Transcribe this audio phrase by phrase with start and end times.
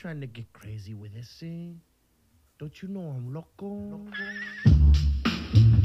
[0.00, 1.74] trying to get crazy with this, eh?
[2.58, 4.00] Don't you know I'm loco?
[5.52, 5.79] Good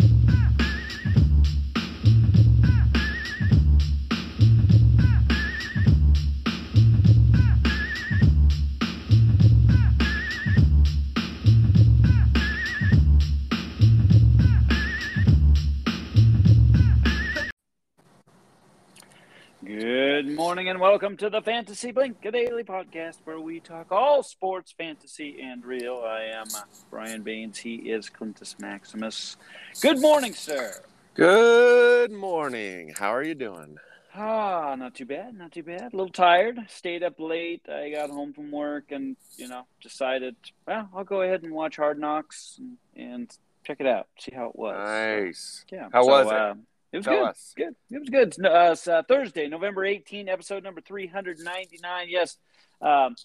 [20.56, 24.74] morning and welcome to the Fantasy Blink, a daily podcast where we talk all sports,
[24.78, 26.02] fantasy, and real.
[26.08, 26.46] I am
[26.90, 27.58] Brian Baines.
[27.58, 29.36] He is Clintus Maximus.
[29.82, 30.72] Good morning, sir.
[31.14, 32.94] Good morning.
[32.98, 33.78] How are you doing?
[34.16, 35.92] Ah, not too bad, not too bad.
[35.92, 36.58] A little tired.
[36.70, 37.68] Stayed up late.
[37.68, 41.76] I got home from work and, you know, decided, well, I'll go ahead and watch
[41.76, 44.78] Hard Knocks and, and check it out, see how it was.
[44.78, 45.66] Nice.
[45.70, 45.90] Yeah.
[45.92, 46.34] How so, was it?
[46.34, 46.54] uh,
[46.96, 47.30] it was Tell good.
[47.30, 47.54] us.
[47.56, 47.76] Good.
[47.92, 48.36] It was good.
[48.40, 52.08] No, Uh, uh, Thursday, November 18, episode number 399.
[52.10, 52.38] Yes.
[52.82, 53.16] Um,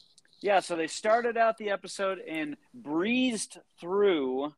[0.40, 4.54] yeah, so they started out the episode and breezed through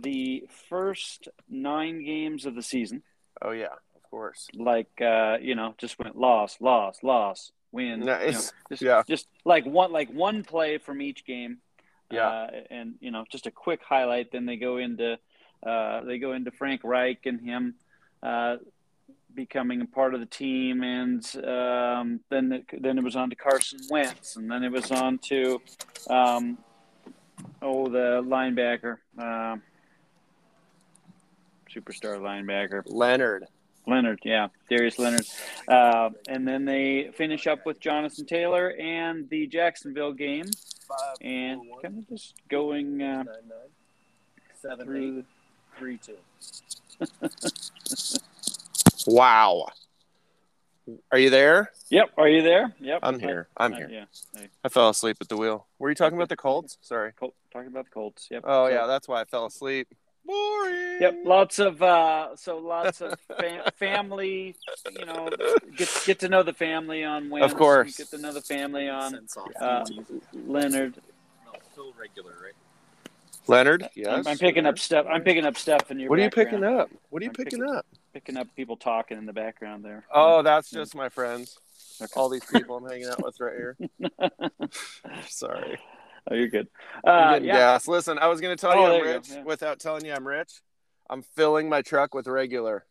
[0.00, 3.02] the first nine games of the season.
[3.40, 4.48] Oh yeah, of course.
[4.54, 8.00] Like, uh, you know, just went loss, loss, loss, win.
[8.00, 8.52] you know, Nice.
[8.70, 9.02] just, Yeah.
[9.08, 11.58] just like one, like one play from each game.
[12.10, 12.26] Yeah.
[12.28, 14.32] Uh, and you know, just a quick highlight.
[14.32, 15.18] Then they go into
[15.64, 17.76] uh, they go into Frank Reich and him
[18.22, 18.56] uh,
[19.34, 23.36] becoming a part of the team, and um, then it, then it was on to
[23.36, 25.60] Carson Wentz, and then it was on to
[26.10, 26.58] um,
[27.60, 29.62] oh the linebacker, um
[31.74, 33.46] superstar linebacker Leonard.
[33.86, 35.26] Leonard, yeah, Darius Leonard,
[35.66, 40.48] uh, and then they finish up with Jonathan Taylor and the Jacksonville game,
[41.20, 43.24] and kind of just going uh,
[44.60, 45.24] Seven, through.
[45.74, 46.16] Eight, three, two.
[49.06, 49.66] Wow.
[51.10, 51.70] Are you there?
[51.90, 52.74] Yep, are you there?
[52.80, 53.48] Yep, I'm here.
[53.56, 53.88] I'm Uh, here.
[53.90, 54.04] yeah,
[54.36, 55.66] Hey, I fell asleep at the wheel.
[55.78, 56.76] Were you talking about the Colts?
[56.80, 57.12] Sorry.
[57.12, 58.28] Col- talking about the Colts.
[58.30, 58.42] Yep.
[58.46, 59.88] Oh So- yeah, that's why I fell asleep.
[60.24, 61.00] Boring.
[61.00, 64.54] Yep, lots of uh, so lots of fa- family.
[64.96, 65.28] You know,
[65.76, 67.52] get get to know the family on Wednesday.
[67.52, 67.96] Of course.
[67.96, 69.18] get to know the family on
[69.60, 69.84] uh.
[70.32, 71.00] Leonard.
[71.44, 72.52] No, still regular, right?
[73.52, 73.88] Leonard.
[73.94, 74.08] Yes.
[74.26, 75.06] I'm, I'm picking up stuff.
[75.08, 76.10] I'm picking up stuff in your.
[76.10, 76.50] What are you background.
[76.62, 76.90] picking up?
[77.10, 77.86] What are you I'm picking picking- up?
[78.12, 80.04] Picking up people talking in the background there.
[80.12, 81.58] Oh, that's just my friends.
[82.00, 82.12] Okay.
[82.14, 83.76] All these people I'm hanging out with right here.
[85.28, 85.78] Sorry.
[86.30, 86.68] Oh, you're good.
[87.06, 87.52] I'm Uh, yeah.
[87.54, 87.88] gas.
[87.88, 89.42] Listen, I was going to tell Oh, you I'm you rich yeah.
[89.44, 90.52] without telling you I'm rich.
[91.08, 92.84] I'm filling my truck with regular.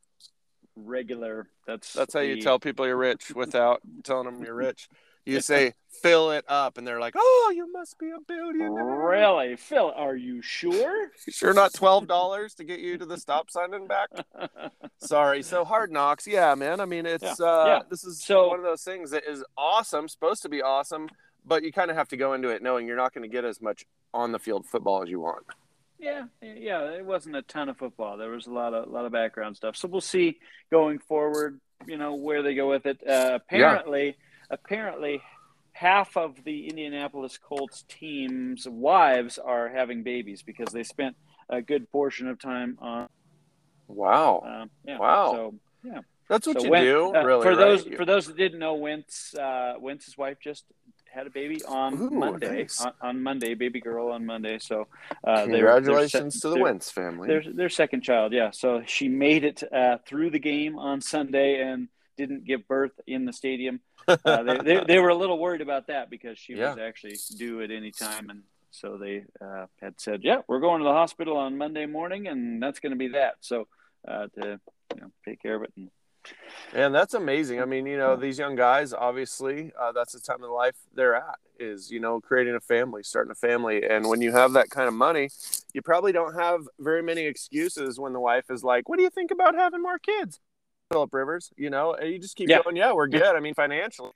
[0.75, 1.47] Regular.
[1.67, 4.89] That's That's how you tell people you're rich without telling them you're rich.
[5.25, 9.55] You say fill it up, and they're like, "Oh, you must be a billionaire." Really,
[9.55, 9.93] Phil?
[9.95, 11.11] Are you sure?
[11.29, 14.09] Sure, not twelve dollars to get you to the stop sign and back.
[14.97, 15.43] Sorry.
[15.43, 16.79] So hard knocks, yeah, man.
[16.79, 17.79] I mean, it's Yeah, uh, yeah.
[17.89, 21.09] this is So- one of those things that is awesome, supposed to be awesome,
[21.45, 23.45] but you kind of have to go into it knowing you're not going to get
[23.45, 25.45] as much on the field football as you want.
[25.99, 26.89] Yeah, yeah.
[26.91, 28.17] It wasn't a ton of football.
[28.17, 29.75] There was a lot of a lot of background stuff.
[29.75, 30.39] So we'll see
[30.71, 31.59] going forward.
[31.85, 32.99] You know where they go with it.
[33.07, 34.17] Uh, apparently,
[34.51, 35.21] apparently,
[35.71, 41.15] half of the Indianapolis Colts team's wives are having babies because they spent
[41.49, 43.07] a good portion of time on.
[43.87, 44.97] Wow, Um, yeah.
[44.99, 45.31] Wow.
[45.33, 45.53] So
[45.83, 45.99] yeah.
[46.29, 47.43] that's what so you Wen- do, uh, really.
[47.43, 47.57] For right?
[47.57, 50.63] those for those that didn't know, Wentz uh, Wentz's wife just
[51.13, 52.59] had a baby on Ooh, Monday.
[52.59, 52.79] nice.
[52.79, 54.59] On, on Monday, baby girl on Monday.
[54.59, 54.87] So
[55.25, 57.27] uh, they're- they're Congratulations to the they're- Wentz family.
[57.27, 58.51] their their second child, yeah.
[58.51, 63.25] So she made it uh, through the game on Sunday and didn't give birth in
[63.25, 63.81] the stadium.
[64.07, 67.61] Uh, they, they they were a little worried about that because she was actually due
[67.61, 71.37] at any time, and so they uh, had said, "Yeah, we're going to the hospital
[71.37, 73.67] on Monday morning, and that's going to be that." So
[74.07, 74.59] uh, to
[74.95, 75.73] you know take care of it.
[75.75, 75.89] And,
[76.73, 77.61] And that's amazing.
[77.61, 81.15] I mean, you know, these young guys, obviously, uh, that's the time of life they're
[81.15, 83.83] at is, you know, creating a family, starting a family.
[83.87, 85.29] And when you have that kind of money,
[85.73, 89.09] you probably don't have very many excuses when the wife is like, what do you
[89.09, 90.39] think about having more kids?
[90.91, 92.61] Philip Rivers, you know, and you just keep Yeah.
[92.63, 93.23] going, yeah, we're good.
[93.35, 94.11] I mean, financially,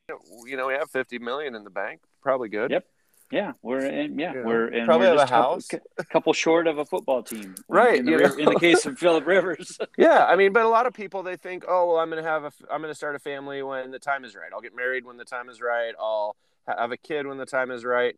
[0.46, 2.72] you know, we have 50 million in the bank, probably good.
[2.72, 2.86] Yep.
[3.31, 5.67] yeah, we're in, yeah, know, we're and probably we're have a couple- house.
[5.97, 8.35] a couple short of a football team, Right, In the, you know.
[8.35, 11.38] in the case of Philip Rivers, Yeah, I mean, but a lot of people they
[11.38, 14.26] think, oh, well, I'm gonna have a, I'm gonna start a family when the time
[14.26, 14.52] is right.
[14.53, 15.94] I'll get married when the time is right.
[15.99, 16.35] I'll
[16.67, 18.16] have a kid when the time is right.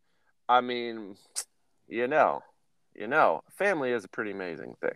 [0.49, 1.15] I mean,
[1.87, 2.41] you know,
[2.95, 4.95] you know, family is a pretty amazing thing.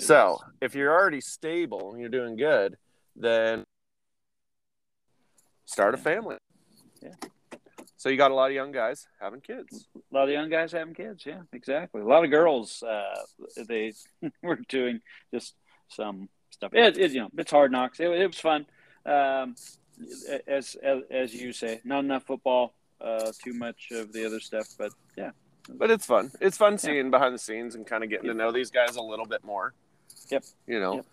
[0.00, 2.76] So if you're already stable and you're doing good,
[3.18, 3.64] then
[5.64, 6.36] start a family.
[7.02, 7.14] Yeah.
[7.96, 9.88] So you got a lot of young guys having kids.
[9.96, 11.24] a lot of young guys having kids.
[11.26, 12.00] Yeah, exactly.
[12.00, 12.82] A lot of girls.
[12.82, 13.22] Uh,
[13.66, 13.92] they
[14.42, 15.00] were doing
[15.34, 15.54] just
[15.88, 16.72] some stuff.
[16.74, 17.98] It, it you know it's hard knocks.
[18.00, 18.66] It, it was fun.
[19.04, 19.56] Um,
[20.46, 22.74] as, as as you say, not enough football.
[23.00, 25.30] uh, too much of the other stuff, but yeah.
[25.68, 26.30] But it's fun.
[26.40, 29.02] It's fun seeing behind the scenes and kind of getting to know these guys a
[29.02, 29.74] little bit more.
[30.30, 30.44] Yep.
[30.66, 31.06] You know, Yep.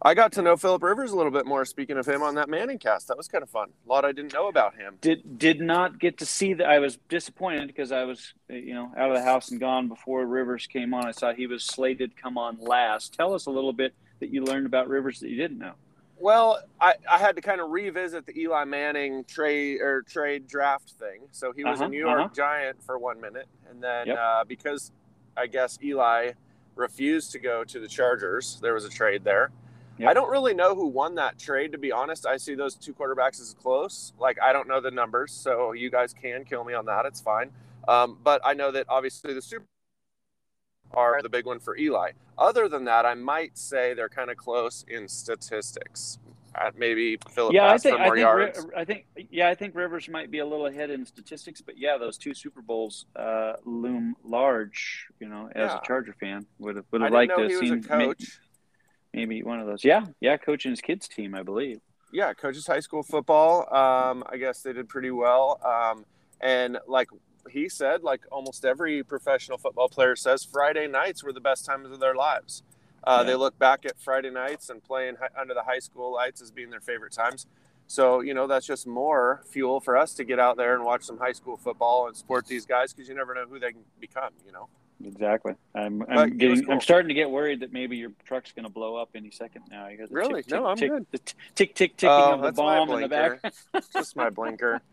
[0.00, 1.64] I got to know Philip Rivers a little bit more.
[1.64, 3.70] Speaking of him on that Manning cast, that was kind of fun.
[3.86, 4.96] A lot I didn't know about him.
[5.00, 6.68] Did did not get to see that.
[6.68, 10.24] I was disappointed because I was you know out of the house and gone before
[10.26, 11.06] Rivers came on.
[11.06, 13.14] I saw he was slated to come on last.
[13.14, 15.72] Tell us a little bit that you learned about Rivers that you didn't know.
[16.20, 20.90] Well, I, I had to kind of revisit the Eli Manning trade or trade draft
[20.92, 21.22] thing.
[21.32, 22.34] So he was Uh-huh, a New York uh-huh.
[22.34, 24.18] Giant for one minute, and then Yep.
[24.18, 24.92] uh, because
[25.36, 26.32] I guess Eli
[26.76, 29.50] refused to go to the Chargers, there was a trade there.
[29.98, 30.08] Yep.
[30.10, 32.26] I don't really know who won that trade, to be honest.
[32.26, 34.12] I see those two quarterbacks as close.
[34.18, 37.04] Like I don't know the numbers, so you guys can kill me on that.
[37.06, 37.50] It's fine.
[37.86, 39.64] Um, but I know that obviously the Super
[40.94, 42.12] are the big one for Eli.
[42.38, 46.18] Other than that, I might say they're kind of close in statistics.
[46.54, 48.66] Uh, maybe Philip yeah, I think I think, yards.
[48.76, 51.98] I think yeah, I think Rivers might be a little ahead in statistics, but yeah,
[51.98, 55.06] those two Super Bowls uh, loom large.
[55.20, 55.78] You know, as Yeah.
[55.78, 57.88] a Charger fan, would have would have liked to have seen a coach.
[57.88, 58.24] maybe
[59.14, 59.84] one of those.
[59.84, 61.80] Yeah, yeah, coaching his kids team, I believe.
[62.12, 63.62] yeah, coaches high school football.
[63.74, 65.60] Um, I guess they did pretty well.
[65.64, 66.04] Um,
[66.40, 67.08] and like
[67.50, 71.90] he said, like almost every professional football player says, Friday nights were the best times
[71.90, 72.62] of their lives.
[73.04, 73.30] Uh, Yeah.
[73.30, 76.70] They look back at Friday nights and playing under the high school lights as being
[76.70, 77.46] their favorite times.
[77.86, 81.04] So you know that's just more fuel for us to get out there and watch
[81.04, 83.84] some high school football and support these guys because you never know who they can
[83.98, 84.32] become.
[84.46, 84.68] You know.
[85.04, 85.54] Exactly.
[85.74, 86.74] I'm I'm getting cool.
[86.74, 89.62] I'm starting to get worried that maybe your truck's going to blow up any second
[89.70, 89.86] now.
[89.88, 90.42] You got Really?
[90.42, 91.06] Tick, No, tick, I'm tick, good.
[91.12, 93.40] The t- tick tick ticking Oh, of the bomb in the back.
[93.92, 94.80] just my blinker.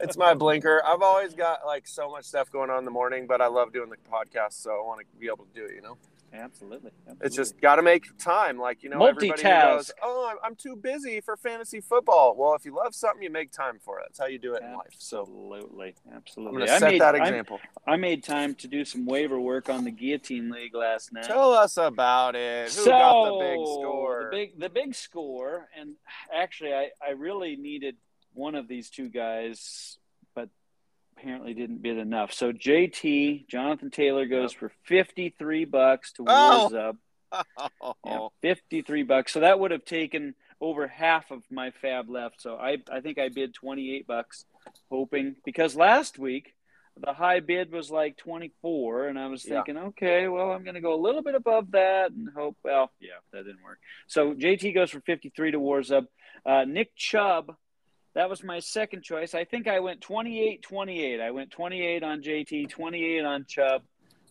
[0.00, 0.82] It's my blinker.
[0.84, 3.72] I've always got like so much stuff going on in the morning, but I love
[3.72, 5.76] doing the podcast, so I want to be able to do it.
[5.76, 5.96] You know,
[6.34, 6.90] Absolutely.
[7.20, 8.58] it's just got to make time.
[8.58, 9.42] Like you know, Multitask.
[9.76, 13.30] goes, "Oh, I'm, I'm too busy for fantasy football." Well, if you love something, you
[13.30, 14.06] make time for it.
[14.08, 14.94] That's how you do it in life.
[14.98, 15.94] So Absolutely.
[16.10, 16.56] I'm Absolutely.
[16.58, 17.60] going to I set made, that I- example.
[17.86, 21.24] I made time to do some waiver work on the Guillotine League last night.
[21.24, 22.64] Tell us about it.
[22.64, 24.28] Who so got the big score?
[24.30, 25.94] The big, the big score, and
[26.34, 27.96] actually, I, I really needed
[28.32, 29.98] one of these two guys,
[31.16, 32.32] apparently didn't bid enough.
[32.32, 36.68] So JT Jonathan Taylor goes for fifty three bucks to Oh.
[36.70, 36.96] Wars Up.
[38.04, 39.32] Yeah, fifty three bucks.
[39.32, 42.40] So that would have taken over half of my FAAB left.
[42.40, 44.44] So I I think I bid twenty eight bucks,
[44.90, 46.54] hoping because last week
[46.96, 49.54] the high bid was like 24 and i was Yeah.
[49.64, 52.92] thinking okay well i'm going to go a little bit above that and hope well
[53.00, 56.04] yeah that didn't work so jt goes for 53 to wars up
[56.46, 57.56] uh, nick chubb
[58.14, 62.22] that was my second choice i think i went 28 28 i went 28 on
[62.22, 63.82] jt 28 on chubb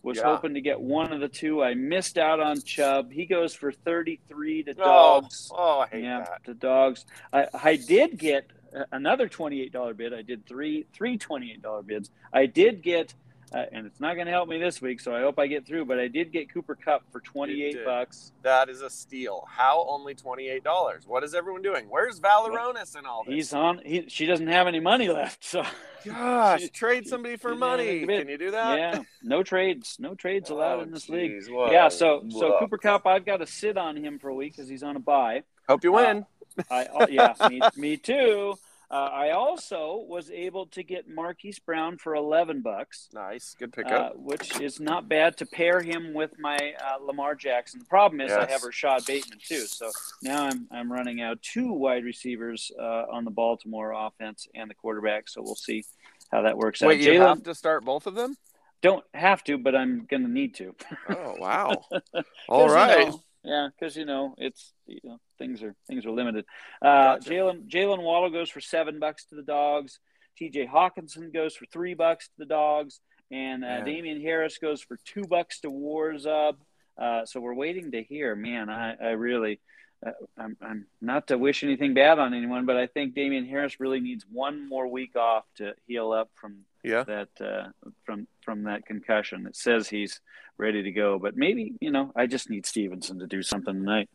[0.02, 0.24] was Yeah.
[0.24, 3.72] hoping to get one of the two i missed out on chubb he goes for
[3.72, 6.40] 33 to Oh, dogs oh, I hate yeah, that.
[6.44, 7.06] the dogs.
[7.32, 8.50] I, I did get
[8.92, 10.12] another twenty-eight dollar bid.
[10.12, 12.10] I did three three twenty-eight dollar bids.
[12.32, 13.14] I did get,
[13.54, 15.64] uh, and it's not going to help me this week, so I hope I get
[15.66, 15.84] through.
[15.84, 18.32] But I did get Cooper Kupp for twenty-eight bucks.
[18.42, 19.46] That is a steal.
[19.48, 21.06] How only twenty eight dollars?
[21.06, 21.86] What is everyone doing?
[21.88, 23.34] Where's Valeronis and all this?
[23.34, 23.80] He's on.
[23.84, 25.62] He, she doesn't have any money left, so
[26.04, 28.04] Gosh, She- trade somebody for money.
[28.04, 28.78] Can you do that?
[28.78, 31.30] yeah, no trades, no trades allowed Oh, in this league.
[31.30, 32.58] geez, what Yeah, a so so.
[32.58, 35.00] Cooper Kupp, I've got to sit on him for a week because he's on a
[35.00, 35.44] buy.
[35.68, 36.26] Hope you win.
[36.70, 38.56] I oh, yeah, me, me too.
[38.90, 43.08] Uh, I also was able to get Marquise Brown for eleven bucks.
[43.12, 44.16] nice, good uh, pickup.
[44.16, 47.80] which is not bad to pair him with my uh, Lamar Jackson.
[47.80, 48.50] The problem is I Yes.
[48.50, 49.90] have Rashod Bateman too, so
[50.22, 54.74] now I'm I'm running out two wide receivers uh, on the Baltimore offense and the
[54.74, 55.28] quarterback.
[55.28, 55.84] So we'll see
[56.30, 57.04] how that works Wait, out.
[57.14, 58.36] you Jalen have to start both of them?
[58.82, 60.74] don't have to, but I'm gonna need to.
[61.08, 61.84] Oh wow!
[62.50, 62.98] All right.
[63.06, 66.46] you know, yeah, because you know it's you know things are things are limited.
[66.82, 67.30] Uh, Gotcha.
[67.30, 69.98] Jalen Jalen Waddle goes for seven bucks to the dogs.
[70.36, 70.66] T.J.
[70.66, 73.84] Hockenson goes for three bucks to the dogs, and uh.
[73.84, 76.58] Damien Harris goes for two bucks to Wars Up.
[77.00, 78.34] Uh, so we're waiting to hear.
[78.34, 79.60] Man, I, I really,
[80.04, 83.80] uh, I'm, I'm not to wish anything bad on anyone, but I think Damien Harris
[83.80, 87.04] really needs one more week off to heal up from Yeah.
[87.04, 87.68] that uh,
[88.04, 89.46] from from that concussion.
[89.46, 90.20] It says he's
[90.58, 94.08] ready to go, but maybe you know I just need Stevenson to do something tonight.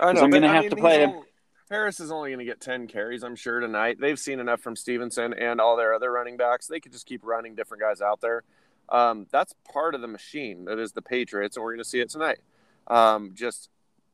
[0.00, 1.10] I 'Cause I'm gonna have mean, to play him.
[1.10, 1.22] only-
[1.70, 3.96] Harris is only going to get 10 carries, I'm sure, tonight.
[4.00, 6.68] They've seen enough from Stevenson and all their other running backs.
[6.68, 8.44] They could just keep running different guys out there.
[8.88, 11.98] Um, that's part of the machine that is the Patriots, and we're going to see
[11.98, 12.38] it tonight.
[12.86, 13.68] Um, just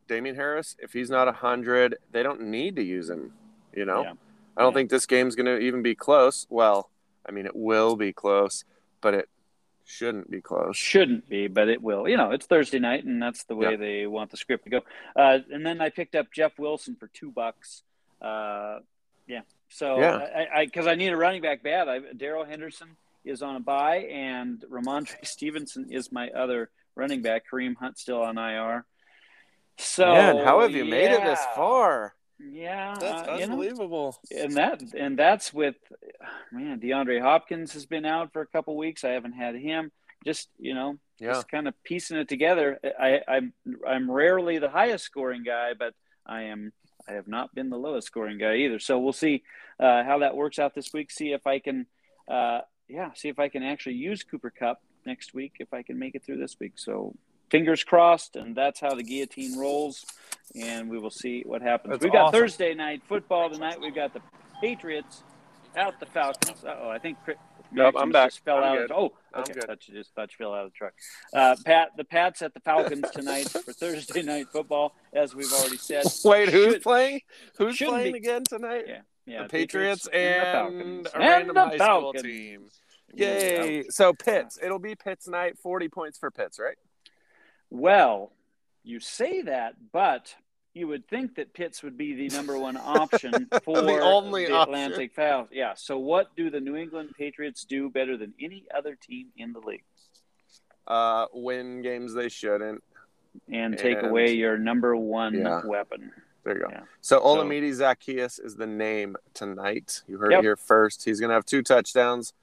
[0.08, 3.34] Damien Harris, if he's not 100, they don't need to use him.
[3.74, 4.12] You know, Yeah.
[4.56, 4.74] I don't Yeah.
[4.76, 6.46] think this game's going to even be close.
[6.48, 6.88] Well,
[7.26, 8.64] I mean, it will be close,
[9.00, 9.28] but it
[9.84, 10.76] shouldn't be close.
[10.76, 12.08] Shouldn't be, but it will.
[12.08, 13.76] You know, it's Thursday night, and that's the way Yeah.
[13.76, 14.80] they want the script to go.
[15.16, 17.82] Uh, and then I picked up Jeff Wilson for two bucks.
[18.20, 18.78] Uh,
[19.26, 20.16] yeah, So Yeah.
[20.16, 22.18] I I because I, need a running back bad.
[22.18, 27.44] Darrell Henderson is on a bye, and Rhamondre Stevenson is my other running back.
[27.50, 28.84] Kareem Hunt still on IR.
[29.78, 32.14] So Man, how have you made it this far?
[32.50, 34.18] Yeah, That's uh, you know, unbelievable.
[34.36, 35.76] and that and that's with
[36.50, 39.04] man DeAndre Hopkins has been out for a couple weeks.
[39.04, 39.92] I haven't had him.
[40.24, 41.32] Just you know, Yeah.
[41.34, 42.78] just kind of piecing it together.
[42.98, 43.52] I, I'm
[43.86, 45.94] I'm rarely the highest scoring guy, but
[46.26, 46.72] I am
[47.08, 48.78] I have not been the lowest scoring guy either.
[48.78, 49.42] So we'll see
[49.80, 51.10] uh, how that works out this week.
[51.10, 51.86] See if I can,
[52.28, 55.98] uh, yeah, see if I can actually use Cooper Kupp next week if I can
[55.98, 56.74] make it through this week.
[56.76, 57.16] So
[57.52, 60.04] fingers crossed, and that's how the guillotine rolls.
[60.60, 61.92] And we will see what happens.
[61.92, 62.40] That's We've got awesome.
[62.40, 63.80] Thursday night football tonight.
[63.80, 64.20] We've got the
[64.60, 65.22] Patriots
[65.76, 66.64] out the Falcons.
[66.64, 67.18] Uh oh, I think.
[67.24, 67.36] Chris-
[67.74, 68.32] Nope, I'm back.
[68.32, 68.90] Just fell I'm out good.
[68.90, 69.54] Of, oh, I'm okay.
[69.54, 69.64] good.
[69.64, 70.92] Thought you just thought you fell out of the truck.
[71.32, 75.78] Uh, Pat, the Pats at the Falcons tonight for Thursday night football, as we've already
[75.78, 76.04] said.
[76.22, 77.20] Wait, who's Should- playing?
[77.56, 78.84] Who's playing be- again tonight?
[78.86, 79.42] Yeah, yeah.
[79.44, 81.06] the Patriots, the and, Falcons.
[81.06, 82.22] a And random the high school Falcons.
[82.22, 82.68] team.
[83.14, 83.84] Yay!
[83.88, 85.56] So Pitts, it'll be Pitts night.
[85.58, 86.76] Forty points for Pitts, right?
[87.72, 88.32] Well,
[88.84, 90.34] you say that, but
[90.74, 94.60] you would think that Pitts would be the number one option for The only the.
[94.60, 95.50] Atlantic Falcons.
[95.56, 95.72] Yeah.
[95.74, 99.60] So, what do the New England Patriots do better than any other team in the
[99.60, 99.84] league?
[100.86, 102.82] Uh, win games they shouldn't.
[103.50, 105.62] And take And- away your number one Yeah.
[105.64, 106.12] weapon.
[106.44, 106.68] There you go.
[106.70, 106.82] Yeah.
[107.00, 110.02] So Olamide Zaccheaus is the name tonight.
[110.06, 110.40] You heard Yep.
[110.40, 111.04] it here first.
[111.04, 112.34] He's gonna have two touchdowns.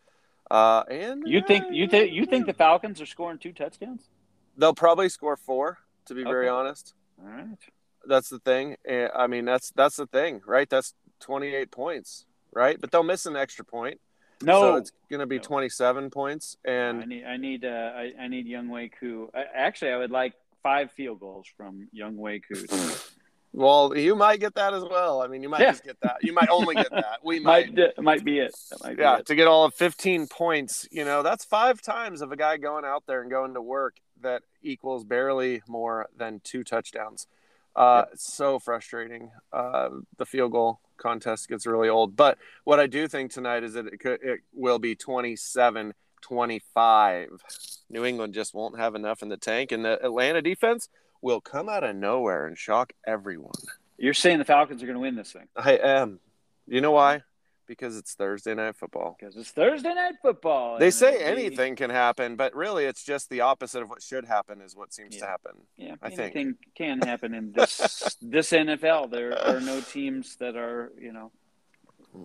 [0.50, 4.10] Uh, and You think you think you think the Falcons are scoring two touchdowns?
[4.60, 5.78] They'll probably score four?
[6.08, 7.46] To be very honest, All right.
[8.06, 8.76] that's the thing.
[9.16, 10.68] I mean, that's that's the thing, right?
[10.70, 12.80] That's twenty eight points, right?
[12.82, 14.00] But they'll miss an extra point.
[14.42, 15.44] No, so it's gonna be No.
[15.44, 16.58] twenty seven points.
[16.66, 19.30] And I need I need uh, I, I need Younghoe Koo.
[19.36, 22.66] I, actually, I would like five field goals from Younghoe Koo.
[23.54, 25.22] well, you might get that as well.
[25.22, 25.72] I mean, you might Yeah.
[25.72, 26.18] just get that.
[26.24, 27.20] You might only get that.
[27.24, 28.02] We might might.
[28.02, 28.56] might be it.
[28.72, 29.26] That might be yeah, it.
[29.28, 32.84] to get all of 15 points, you know, that's five times of a guy going
[32.86, 37.28] out there and going to work that equals barely more than two touchdowns.
[37.76, 39.32] Uh, so frustrating.
[39.54, 42.16] Uh, the field goal contest gets really old.
[42.16, 47.30] But what I do think tonight is that it, could, it will be 27 25.
[47.90, 50.90] New England just won't have enough in the tank, and the Atlanta defense
[51.22, 53.52] will come out of nowhere and shock everyone.
[53.98, 56.20] You're saying the Falcons are going to win this thing I am.
[56.68, 57.24] You know why?
[57.70, 59.16] Because it's Thursday night football.
[59.18, 60.80] because it's Thursday night football.
[60.80, 64.60] They say anything can happen, but really it's just the opposite of what should happen
[64.60, 65.52] is what seems to happen.
[65.78, 66.20] Yeah, I think.
[66.36, 69.12] anything can happen in this this NFL.
[69.12, 71.32] There are no teams that are you know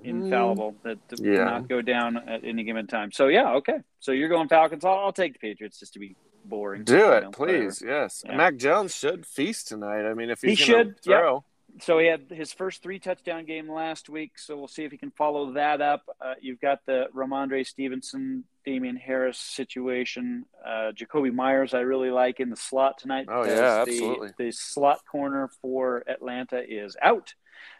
[0.02, 1.22] infallible that do.
[1.22, 1.44] Yeah.
[1.44, 3.12] not go down at any given time.
[3.12, 3.80] So yeah, okay.
[4.00, 4.82] So you're going Falcons.
[4.84, 6.84] I'll, I'll take the Patriots just to be boring.
[6.84, 7.82] Do it, know, please.
[7.84, 8.22] Yes.
[8.24, 8.36] Yeah.
[8.36, 10.08] Mac Jones should feast tonight.
[10.08, 11.42] I mean, if He should, yep.
[11.80, 14.38] So he had his first three touchdown game last week.
[14.38, 16.02] So we'll see if he can follow that up.
[16.20, 20.44] Uh, you've got the Rhamondre Stevenson, Damien Harris situation.
[20.64, 23.26] Uh, Jakobi Meyers, I really like in the slot tonight.
[23.28, 24.30] Oh, yeah, the- absolutely.
[24.38, 27.34] The, slot corner for Atlanta is out.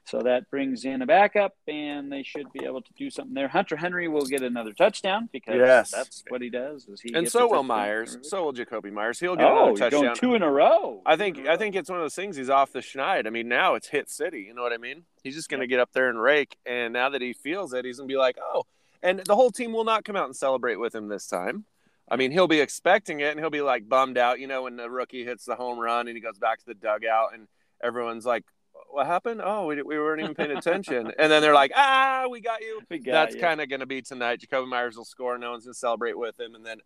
[0.05, 3.49] So that brings in a backup, and they should be able to do something there.
[3.49, 5.91] Hunter Henry will get another touchdown because Yes.
[5.91, 6.87] that's what he does.
[6.89, 7.67] Is he And so will touchdown.
[7.67, 8.19] Meyers.
[8.23, 9.19] So will Jakobi Meyers.
[9.19, 10.03] He'll get oh, another you're touchdown.
[10.03, 11.01] going two in a row.
[11.07, 12.37] I think I think it's one of those things.
[12.37, 13.27] He's off the schneid.
[13.27, 14.43] I mean, now it's hit city.
[14.43, 15.05] You know what I mean?
[15.23, 16.57] He's just going to get up there and rake.
[16.67, 18.65] And now that he feels it, he's going to be like, oh.
[19.03, 21.65] And the whole team will not come out and celebrate with him this time.
[22.11, 24.39] I mean, he'll be expecting it, and he'll be like bummed out.
[24.39, 26.75] You know, when the rookie hits the home run and he goes back to the
[26.75, 27.49] dugout, and
[27.83, 28.45] everyone's like,
[28.91, 29.41] "What happened?
[29.45, 32.81] Oh, we, we weren't even paying attention." and then they're like, "Ah, we got you."
[32.91, 34.41] We got That's kind of going to be tonight.
[34.41, 35.37] Jakobi Meyers will score.
[35.39, 36.79] No one's going to celebrate with him, and then,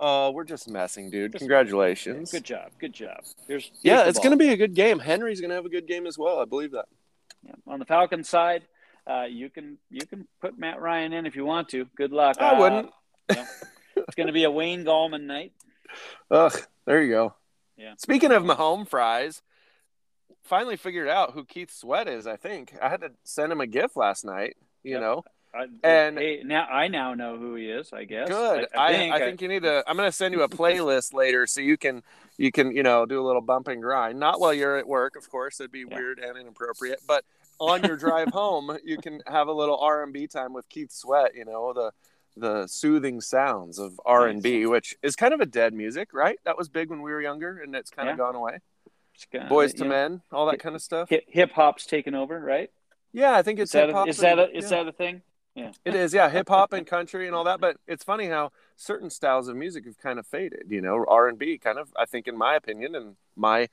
[0.00, 1.32] oh, we're just messing, dude.
[1.32, 2.30] Just- Congratulations.
[2.30, 2.70] Good job.
[2.78, 3.18] Good job.
[3.48, 4.98] Here's, here's Yeah, it's going to be a good game.
[4.98, 6.38] Henry's going to have a good game as well.
[6.40, 6.86] I believe that.
[7.44, 7.52] Yeah.
[7.66, 8.64] On the Falcons side,
[9.06, 11.86] uh, you can you can put Matt Ryan in if you want to.
[11.96, 12.36] Good luck.
[12.40, 12.90] I Uh, wouldn't.
[13.96, 15.52] it's going to be a Wayne Gallman night.
[16.30, 17.34] Ugh, there you go.
[17.76, 17.94] Yeah.
[17.98, 19.42] Speaking of Mahomes fries,
[20.42, 22.26] finally figured out who Keith Sweat is.
[22.26, 24.56] I think I had to send him a gift last night.
[24.82, 25.00] You Yep.
[25.00, 27.92] know, I, And- hey, now I now know who he is.
[27.92, 28.28] I guess.
[28.28, 28.66] good.
[28.76, 29.14] I, I, think.
[29.14, 29.84] I think you need to.
[29.86, 32.02] I'm going to send you a playlist later so you can
[32.38, 34.18] you can you know do a little bump and grind.
[34.18, 35.60] Not while you're at work, of course.
[35.60, 35.96] It'd be Yeah.
[35.96, 37.00] weird and inappropriate.
[37.06, 37.24] But
[37.60, 40.90] on your drive home, you can have a little R and B time with Keith
[40.90, 41.34] Sweat.
[41.34, 41.92] You know the
[42.34, 46.38] the soothing sounds of R and B, which is kind of a dead music, right?
[46.44, 48.58] That was big when we were younger, and it's kind of gone away.
[49.30, 51.10] Kinda, Boys to know, Men, all that kind of stuff.
[51.10, 52.70] Hip hop's taken over, right?
[53.12, 54.08] Yeah, I think it's that hip hop.
[54.08, 54.70] is that a, is yeah.
[54.70, 55.22] that a thing?
[55.54, 55.72] Yeah.
[55.84, 57.60] It is, yeah, hip hop and country and all that.
[57.60, 60.64] But it's funny how certain styles of music have kind of faded.
[60.68, 61.92] You know, R and B, kind of.
[61.96, 63.68] I think, in my opinion, in my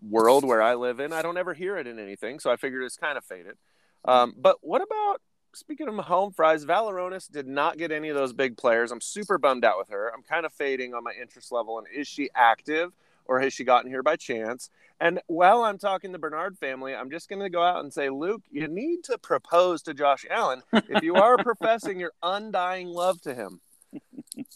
[0.00, 2.38] world where I live in, I don't ever hear it in anything.
[2.38, 3.56] So I figured it's kind of faded.
[4.04, 5.20] Um, but what about
[5.54, 8.92] speaking of home fries, Valeronis did not get any of those big players.
[8.92, 10.12] I'm super bummed out with her.
[10.14, 11.78] I'm kind of fading on my interest level.
[11.78, 12.92] And is she active
[13.28, 14.70] or has she gotten here by chance?
[15.00, 18.08] And while I'm talking the Bernard family, I'm just going to go out and say,
[18.10, 23.20] Luke, you need to propose to Josh Allen if you are professing your undying love
[23.22, 23.60] to him.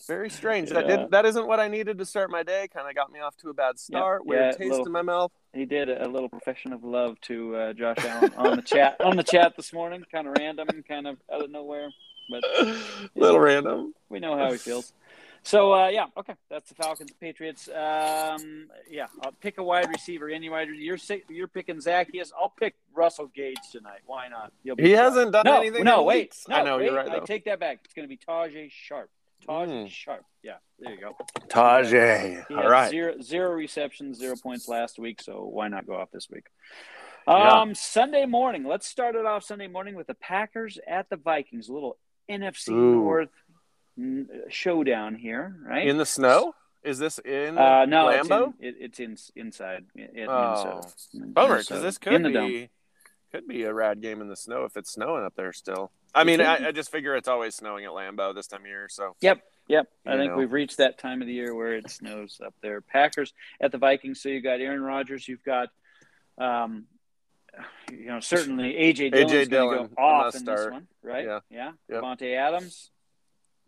[0.08, 0.70] Very strange.
[0.70, 0.96] That Yeah.
[0.96, 2.68] did that isn't what I needed to start my day.
[2.68, 4.26] Kind of got me off to a bad start.
[4.26, 5.32] Weird yeah, taste little- in my mouth.
[5.54, 9.16] He did a little profession of love to uh, Josh Allen on the chat on
[9.16, 11.90] the chat this morning, kind of random, kind of out of nowhere,
[12.30, 12.42] but
[13.14, 13.94] Little random.
[14.08, 14.92] we know how he feels.
[15.44, 17.68] So uh, yeah, okay, that's the Falcons, Patriots.
[17.68, 20.68] Um, yeah, I'll pick a wide receiver, any wide.
[20.68, 22.30] You're you're picking Zaccheaus.
[22.38, 24.00] I'll pick Russell Gage tonight.
[24.06, 24.52] Why not?
[24.78, 25.84] He hasn't done no, anything.
[25.84, 26.44] No, in wait, weeks.
[26.48, 27.10] no, I know wait, you're right.
[27.10, 27.80] I take that back.
[27.84, 29.10] It's going to be Tajay Sharpe.
[29.48, 29.90] Tajay Mm.
[29.90, 30.24] Sharpe.
[30.44, 31.16] Yeah, there you go.
[31.48, 32.48] Tajay.
[32.50, 32.90] All right.
[32.90, 35.20] Zero zero receptions, zero points last week.
[35.20, 36.46] So why not go off this week?
[37.26, 37.60] Yeah.
[37.60, 38.64] Um, Sunday morning.
[38.64, 41.68] Let's start it off Sunday morning with the Packers at the Vikings.
[41.68, 41.96] A little
[42.30, 42.94] NFC Ooh.
[42.96, 43.30] North
[44.48, 45.86] showdown here, right?
[45.86, 46.54] In the snow?
[46.82, 48.54] Is this in uh, no, it's, Lambeau?
[48.58, 50.80] in, it, it's in, inside in, Oh.
[50.82, 51.26] Minnesota.
[51.32, 52.48] Bummer, because this could the dome.
[52.48, 52.70] be
[53.32, 55.90] could be a rad game in the snow if it's snowing up there still.
[56.14, 56.68] I mean, I.
[56.68, 58.88] I just figure it's always snowing at Lambeau this time of year.
[58.90, 59.86] So Yep, yep.
[60.04, 60.38] I think know.
[60.38, 62.80] we've reached that time of the year where it snows up there.
[62.80, 64.20] Packers at the Vikings.
[64.20, 65.26] So you've got Aaron Rodgers.
[65.26, 65.68] You've got,
[66.36, 66.84] um,
[67.90, 69.44] you know, certainly AJ Dillon's A.J.
[69.46, 71.24] Dillon, go off in this one, right?
[71.26, 71.40] Yeah.
[71.50, 71.70] Yeah.
[71.88, 72.02] Yep.
[72.02, 72.90] Davante Adams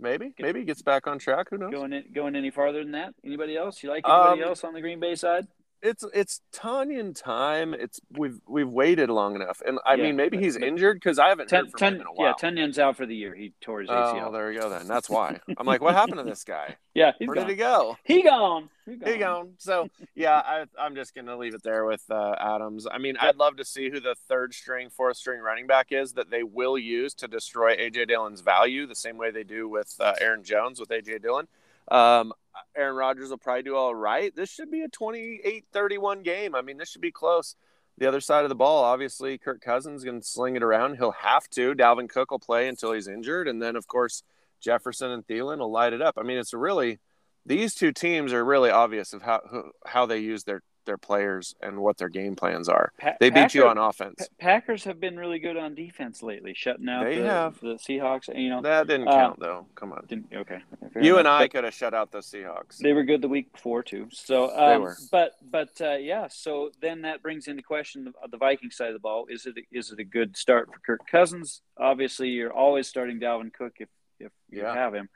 [0.05, 1.49] maybe maybe he gets back on track.
[1.51, 1.73] Who knows?
[1.73, 3.15] going in, going any farther than that?
[3.25, 3.83] Anybody else?
[3.83, 5.49] You like anybody Um, else on the Green Bay side?
[5.87, 7.75] It's it's Tonyan time.
[7.75, 10.97] It's we've we've waited long enough, and I Yeah, mean maybe but- he's but- injured
[10.97, 12.29] because I haven't Ten, heard from ten, him in a while.
[12.29, 12.33] yeah.
[12.41, 13.35] Tonyan's out for the year.
[13.35, 14.29] He tore his ACL.
[14.29, 14.71] Oh, there we go.
[14.71, 16.77] Then that's why I'm like, what happened to this guy?
[16.95, 17.47] yeah, he's Where gone.
[17.47, 17.99] did he go?
[18.03, 18.71] He gone.
[18.87, 19.13] He gone.
[19.13, 19.49] He gone.
[19.59, 22.87] So yeah, I, I'm just gonna leave it there with uh, Adams.
[22.91, 26.15] I mean, I'd love to see who the third string, fourth string running back is
[26.15, 29.95] that they will use to destroy AJ Dillon's value, the same way they do with
[30.01, 31.47] uh, Aaron Jones with AJ Dillon.
[31.91, 32.33] Um,
[32.77, 34.35] Aaron Rodgers will probably do all right.
[34.35, 36.55] This should be a 28-31 game.
[36.55, 37.55] I mean, this should be close.
[37.99, 40.97] The other side of the ball, obviously, Kirk Cousins going to sling it around.
[40.97, 41.75] He'll have to.
[41.75, 44.25] Dalvin Cook will play until he's injured, and then of course
[44.61, 46.17] Jefferson and Thielen will light it up.
[46.19, 46.99] I mean, it's really
[47.47, 49.41] these two teams are really obvious of how
[49.87, 52.93] how they use their their players and what their game plans are.
[52.99, 54.17] Pa- They beat you on offense.
[54.19, 57.61] Pa- Packers have been really good on defense lately, shutting out They the, have.
[57.61, 58.35] the Seahawks.
[58.37, 59.67] You know, That didn't Uh, count though.
[59.75, 60.05] Come on.
[60.07, 60.61] didn't okay.
[60.97, 61.19] You enough.
[61.21, 62.79] and I But could have shut out the Seahawks.
[62.79, 64.09] they were good the week before too.
[64.13, 64.97] So um, were.
[65.11, 66.29] But but uh, yeah.
[66.29, 69.27] So then that brings into question the, the Viking side of the ball.
[69.29, 71.63] Is it is it a good start for Kirk Cousins?
[71.79, 73.89] Obviously, you're always starting Dalvin Cook if
[74.25, 74.75] if you Yeah.
[74.75, 75.09] have him.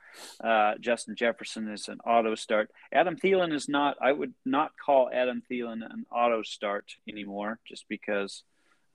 [0.42, 2.70] Uh, Justin Jefferson is an auto start.
[2.92, 3.96] Adam Thielen is not.
[4.00, 8.42] I would not call Adam Thielen an auto start anymore, just because.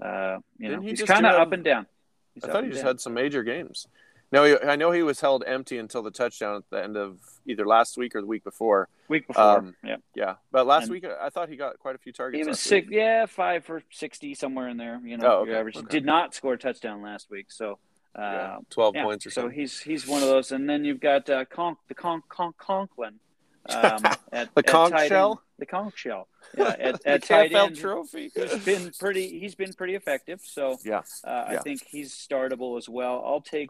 [0.03, 1.85] Uh, you Didn't know, he he's kind of up and down.
[2.33, 2.87] He's I thought he just down.
[2.87, 3.87] had some major games.
[4.31, 7.19] No, he, I know he was held empty until the touchdown at the end of
[7.45, 8.89] either last week or the week before.
[9.07, 9.59] week before.
[9.59, 12.43] um, yeah, Yeah, but last And- week I thought he got quite a few targets.
[12.43, 12.97] he was six, week.
[12.97, 14.99] Yeah, five for sixty somewhere in there.
[15.05, 15.77] You know, Oh, okay, your average.
[15.77, 15.85] okay.
[15.87, 17.77] Did not score a touchdown last week, so.
[18.17, 20.99] Yeah, Twelve yeah, points or so So he's he's one of those, and then you've
[20.99, 23.19] got uh, Conk, the Conk Conk Conklin,
[23.67, 25.41] um, at, The conch shell?
[25.57, 27.75] the conch shell, yeah, at, the at tight end.
[27.75, 28.31] trophy.
[28.35, 29.39] He's been pretty.
[29.39, 30.41] He's been pretty effective.
[30.43, 33.23] So Yeah, uh, I think he's startable as well.
[33.25, 33.69] I'll take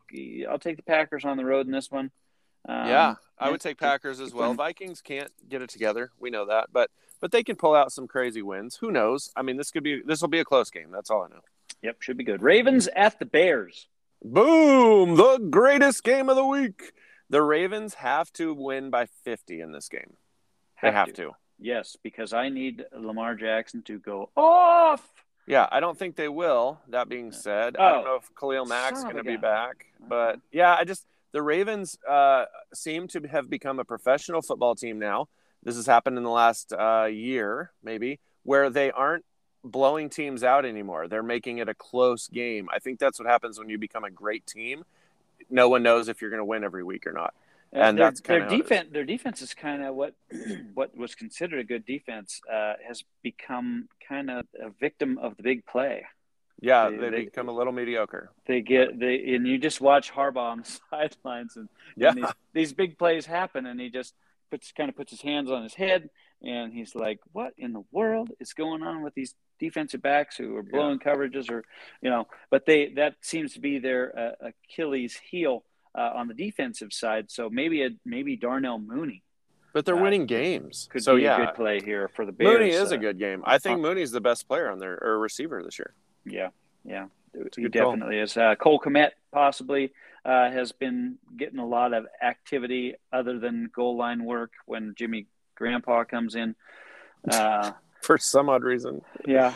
[0.49, 2.11] I'll take the Packers on the road in this one.
[2.67, 4.53] Um, yeah, I would take Packers as well.
[4.55, 6.11] Vikings can't get it together.
[6.19, 8.75] We know that, but but they can pull out some crazy wins.
[8.77, 9.31] Who knows?
[9.35, 10.91] I mean, this could be this will be a close game.
[10.91, 11.41] That's all I know.
[11.81, 12.41] Yep, should be good.
[12.41, 13.87] Ravens at the Bears.
[14.23, 15.15] Boom!
[15.15, 16.93] The greatest game of the week.
[17.29, 20.13] The Ravens have to win by 50 in this game.
[20.81, 21.31] They have to.
[21.59, 25.07] Yes, because I need Lamar Jackson to go off.
[25.45, 26.79] Yeah, I don't think they will.
[26.89, 30.39] That being said, I Oh, don't know if Khalil Mack's going to be back, but
[30.51, 35.27] yeah, I just the Ravens uh, seem to have become a professional football team now.
[35.63, 39.25] This has happened in the last uh, year, maybe, where they aren't
[39.63, 41.07] blowing teams out anymore.
[41.07, 42.69] They're making it a close game.
[42.73, 44.83] I think that's what happens when you become a great team.
[45.49, 47.33] No one knows if you're going to win every week or not.
[47.71, 48.89] And their, that's their defense.
[48.91, 50.13] Their defense is kind of what
[50.75, 55.43] what was considered a good defense uh, has become kind of a victim of the
[55.43, 56.05] big play.
[56.61, 58.29] Yeah, They- they, they- become a little mediocre.
[58.45, 62.33] They get they and you just watch Harbaugh on the sidelines and, Yeah, and these,
[62.53, 64.13] these big plays happen and he just
[64.51, 66.09] puts kind of puts his hands on his head
[66.43, 70.55] and he's like, "What in the world is going on with these defensive backs who
[70.55, 71.63] are blowing coverages or
[72.01, 75.63] you know?" But they that seems to be their uh, Achilles heel
[75.97, 77.31] uh, on the defensive side.
[77.31, 79.23] So maybe a maybe Darnell Mooney
[79.73, 80.87] but they're Uh, winning games.
[80.91, 82.59] could so be yeah, a good play here for the Bears.
[82.59, 83.41] Mooney is uh, a good game.
[83.43, 85.93] I think uh, Mooney's the best player on their or receiver this year.
[86.25, 86.49] Yeah,
[86.85, 87.07] yeah.
[87.55, 88.37] he definitely is.
[88.37, 89.91] Uh, Cole Kmet possibly
[90.23, 95.25] uh, has been getting a lot of activity other than goal line work when Jimmy
[95.55, 96.55] Grandpa comes in.
[97.29, 99.01] Uh, For some odd reason.
[99.25, 99.53] yeah,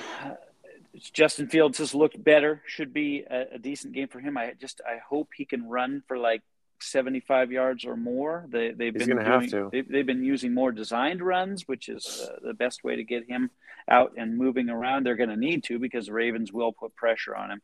[1.14, 2.62] Justin Fields has looked better.
[2.66, 4.38] Should be a, a decent game for him.
[4.38, 6.44] I just I hope he can run for like
[6.80, 8.46] 75 yards or more.
[8.50, 9.70] They, they've He's been gonna have to.
[9.72, 13.28] They've, they've been using more designed runs, which is uh, the best way to get
[13.28, 13.50] him
[13.90, 15.06] out and moving around.
[15.06, 17.62] They're going to need to because the Ravens will put pressure on him.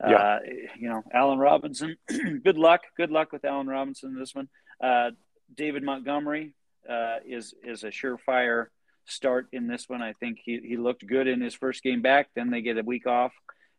[0.00, 0.16] Yeah.
[0.16, 0.38] Uh,
[0.76, 1.96] you know, Allen Robinson.
[2.42, 2.82] good luck.
[2.96, 4.48] Good luck with Allen Robinson in this one.
[4.82, 5.10] Uh,
[5.54, 6.54] David Montgomery
[6.88, 8.66] uh, is is a surefire
[9.06, 10.02] start in this one.
[10.02, 12.28] I think he, he looked good in his first game back.
[12.34, 13.32] Then they get a week off,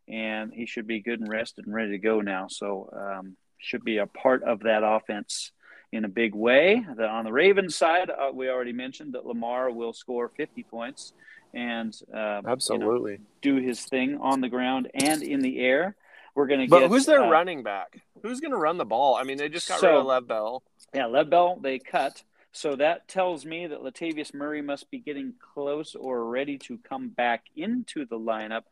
[0.07, 2.47] and he should be good and rested and ready to go now.
[2.47, 5.51] So um, should be a part of that offense
[5.91, 6.85] in a big way.
[6.97, 11.13] The, on the Ravens side, uh, we already mentioned that Lamar will score 50 points
[11.53, 13.19] and uh, you know, Absolutely.
[13.41, 15.95] do his thing on the ground and in the air.
[16.35, 18.01] We're going to But get who's their uh, running back?
[18.21, 19.15] Who's going to run the ball?
[19.15, 20.63] I mean, they just got So- rid of Lev Bell.
[20.93, 22.21] Yeah, Lev Bell, they cut.
[22.55, 27.09] So that tells me that Latavius Murray must be getting close or ready to come
[27.09, 28.63] back into the lineup.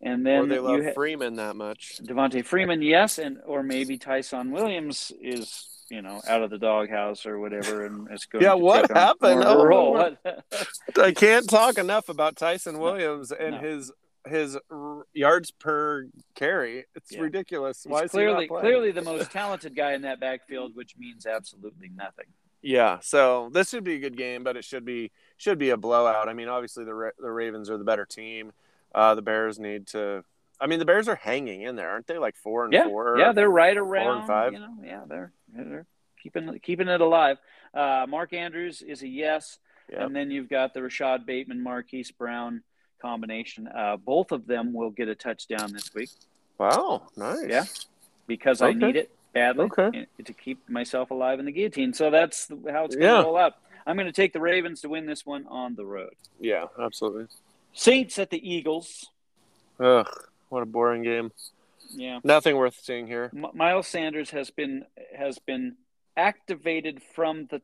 [0.00, 1.98] And then Or they love you ha- Freeman that much.
[2.04, 7.26] Devonta Freeman, yes, and or maybe Ty'Son Williams is you know out of the doghouse
[7.26, 8.44] or whatever, and it's going.
[8.44, 9.40] Yeah, to what take happened?
[9.40, 9.92] more Oh, role.
[9.94, 10.44] what- What-
[10.98, 13.60] I can't talk enough about Ty'Son Williams and No.
[13.60, 13.92] his
[14.28, 14.58] his
[15.14, 16.84] yards per carry.
[16.94, 17.20] It's Yeah.
[17.22, 17.82] ridiculous.
[17.84, 18.62] He's Why is clearly he not playing?
[18.64, 22.26] clearly the most talented guy in that backfield, which means absolutely nothing.
[22.68, 25.76] Yeah, so this should be a good game, but it should be should be a
[25.76, 26.28] blowout.
[26.28, 28.52] I mean, obviously the Ra- the Ravens are the better team.
[28.92, 30.24] Uh, the Bears need to.
[30.60, 32.18] I mean, the Bears are hanging in there, aren't they?
[32.18, 33.18] Like four and Yeah, four.
[33.18, 34.52] yeah, they're right around four and five.
[34.54, 35.86] You know, yeah, they're they're
[36.20, 37.38] keeping keeping it alive.
[37.72, 39.58] Uh, Mark Andrews is a yes,
[39.92, 40.00] Yep.
[40.00, 42.64] and then you've got the Rashod Bateman, Marquise Brown
[43.00, 43.68] combination.
[43.68, 46.10] Uh, both of them will get a touchdown this week
[46.58, 47.46] Wow, nice.
[47.48, 47.64] Yeah.
[48.26, 50.06] because I need it badly Okay.
[50.24, 51.92] to keep myself alive in the guillotine.
[51.92, 53.22] So that's how it's going to Yeah.
[53.22, 53.62] roll up.
[53.86, 56.14] I'm going to take the Ravens to win this one on the road.
[56.40, 57.26] yeah, absolutely.
[57.72, 59.10] Saints at the Eagles.
[59.78, 60.08] Ugh,
[60.48, 61.30] what a boring game.
[61.90, 62.20] Yeah.
[62.24, 63.30] Nothing worth seeing here.
[63.34, 65.76] M- Miles Sanders has been has been
[66.16, 67.60] activated from the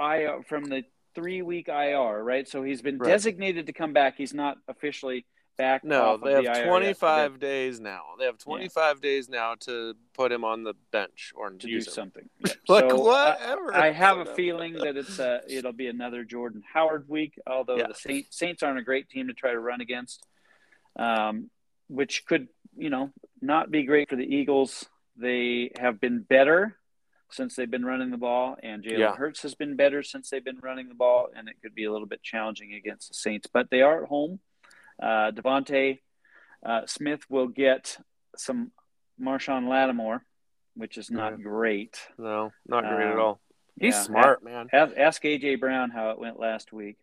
[0.00, 2.46] IR from the three week IR, right?
[2.48, 3.08] So he's been Right.
[3.08, 4.16] designated to come back.
[4.16, 5.26] He's not officially
[5.60, 5.84] back.
[5.84, 8.00] No, they have the IR yet 25 days now.
[8.18, 12.28] They have 25 days now to put him on the bench or to, do something.
[12.46, 12.56] Yep.
[12.68, 13.74] Like So, uh, whatever.
[13.74, 17.38] I have a feeling that it's a it'll be another Jordan Howard week.
[17.46, 17.88] Although Yeah.
[17.88, 20.26] the Saints Saints aren't a great team to try to run against,
[20.96, 21.50] um,
[21.88, 24.86] which could you know not be great for the Eagles.
[25.16, 26.76] They have been better
[27.32, 29.14] since they've been running the ball, and Jalen Yeah.
[29.14, 31.92] Hurts has been better since they've been running the ball, and it could be a
[31.92, 33.46] little bit challenging against the Saints.
[33.52, 34.40] But they are at home.
[35.00, 35.98] Uh, DeVonta
[36.64, 37.96] uh, Smith will get
[38.36, 38.70] some
[39.20, 40.24] Marshon Lattimore,
[40.74, 41.42] which is not Yeah.
[41.44, 41.98] great.
[42.18, 43.40] No, not great at Um, all.
[43.78, 44.02] He's yeah.
[44.02, 44.68] smart, man.
[44.72, 46.98] Ask, ask AJ Brown how it went last week.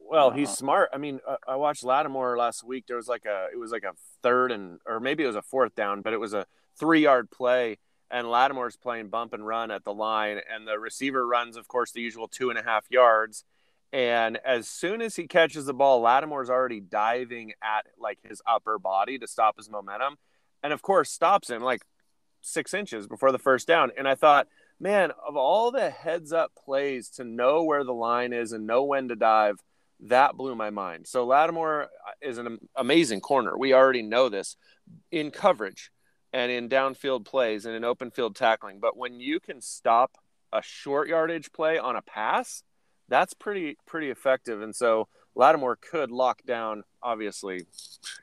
[0.00, 0.90] Well, he's Uh, smart.
[0.92, 2.86] I mean, uh, I watched Lattimore last week.
[2.86, 5.42] There was like a, it was like a third and, or maybe it was a
[5.42, 7.78] fourth down, but it was a three yard play.
[8.10, 10.38] And Lattimore's playing bump and run at the line.
[10.52, 13.44] And the receiver runs, of course, the usual two and a half yards.
[13.92, 18.78] And as soon as he catches the ball, Lattimore's already diving at like his upper
[18.78, 20.16] body to stop his momentum.
[20.62, 21.82] And of course, stops him like
[22.40, 23.90] six inches before the first down.
[23.96, 24.48] And I thought,
[24.80, 28.84] man, of all the heads up plays to know where the line is and know
[28.84, 29.60] when to dive,
[30.00, 31.06] that blew my mind.
[31.06, 31.86] So Lattimore uh,
[32.20, 33.56] is an amazing corner.
[33.56, 34.56] We already know this
[35.10, 35.90] in coverage
[36.32, 38.80] and in downfield plays and in open field tackling.
[38.80, 40.16] But when you can stop
[40.52, 42.62] a short yardage play on a pass,
[43.08, 44.62] that's pretty pretty effective.
[44.62, 47.66] And so Lattimore could lock down obviously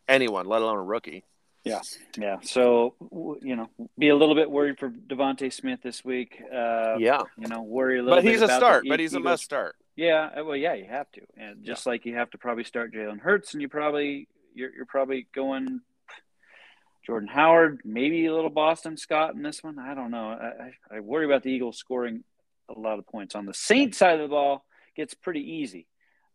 [0.08, 1.24] anyone, let alone a rookie.
[1.64, 1.82] Yeah.
[2.18, 2.38] Yeah.
[2.42, 2.96] So,
[3.42, 6.42] you know, be a little bit worried for DeVonta Smith this week.
[6.42, 8.84] Uh, yeah, You know, worry a little but he's a start.
[8.84, 9.76] the But he's a must start.
[9.96, 10.30] Yeah.
[10.38, 11.22] uh, Well, yeah, you have to.
[11.38, 14.86] And just like you have to probably start Jalen Hurts, and you probably, you're, you're
[14.86, 15.82] probably going
[17.06, 19.80] Jordan Howard, maybe a little Boston Scott in this one.
[19.80, 20.30] I don't know.
[20.30, 20.64] I,
[20.94, 22.24] I, I worry about the Eagles scoring
[22.70, 23.36] a lot of points.
[23.36, 24.66] On the Saints side of the ball,
[25.00, 25.88] gets pretty easy.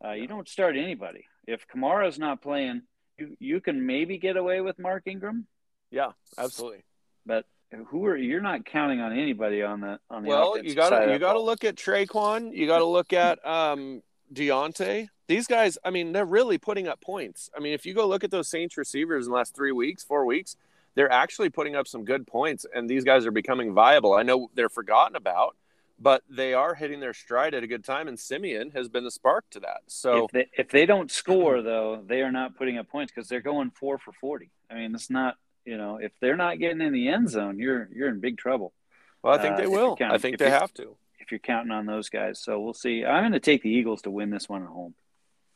[0.02, 1.26] Uh, you don't start anybody.
[1.46, 2.80] If Kamara's not playing,
[3.18, 5.46] you, you can maybe get away with Mark Ingram,
[5.90, 6.82] Yeah, absolutely.
[7.26, 7.44] but
[7.88, 11.18] who are you're not counting on anybody on the on the Well, you gotta you
[11.18, 12.54] got to look at Tre'Quan.
[12.54, 15.08] You got to look at um, Deonte.
[15.26, 17.50] These guys, I mean, they're really putting up points.
[17.56, 20.02] I mean, if you go look at those Saints receivers in the last three weeks,
[20.04, 20.56] four weeks,
[20.94, 24.14] they're actually putting up some good points, and these guys are becoming viable.
[24.14, 25.56] I know they're forgotten about,
[26.04, 29.10] but they are hitting their stride at a good time, and Siemian has been the
[29.10, 29.80] spark to that.
[29.88, 33.28] So if they if they don't score though, they are not putting up points because
[33.28, 34.50] they're going four for forty.
[34.70, 37.88] I mean, it's not you know, if they're not getting in the end zone, you're
[37.92, 38.72] you're in big trouble.
[39.22, 39.96] Well, I think Uh, they if will.
[39.96, 40.96] counting- I think they have to.
[41.18, 43.02] If you're counting on those guys, so we'll see.
[43.02, 44.94] I'm going to take the Eagles to win this one at home.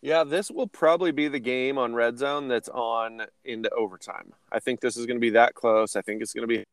[0.01, 4.33] Yeah, this will probably be the game on Red Zone that's on into overtime.
[4.51, 5.95] I think this is going to be that close.
[5.95, 6.65] I think it's going to be.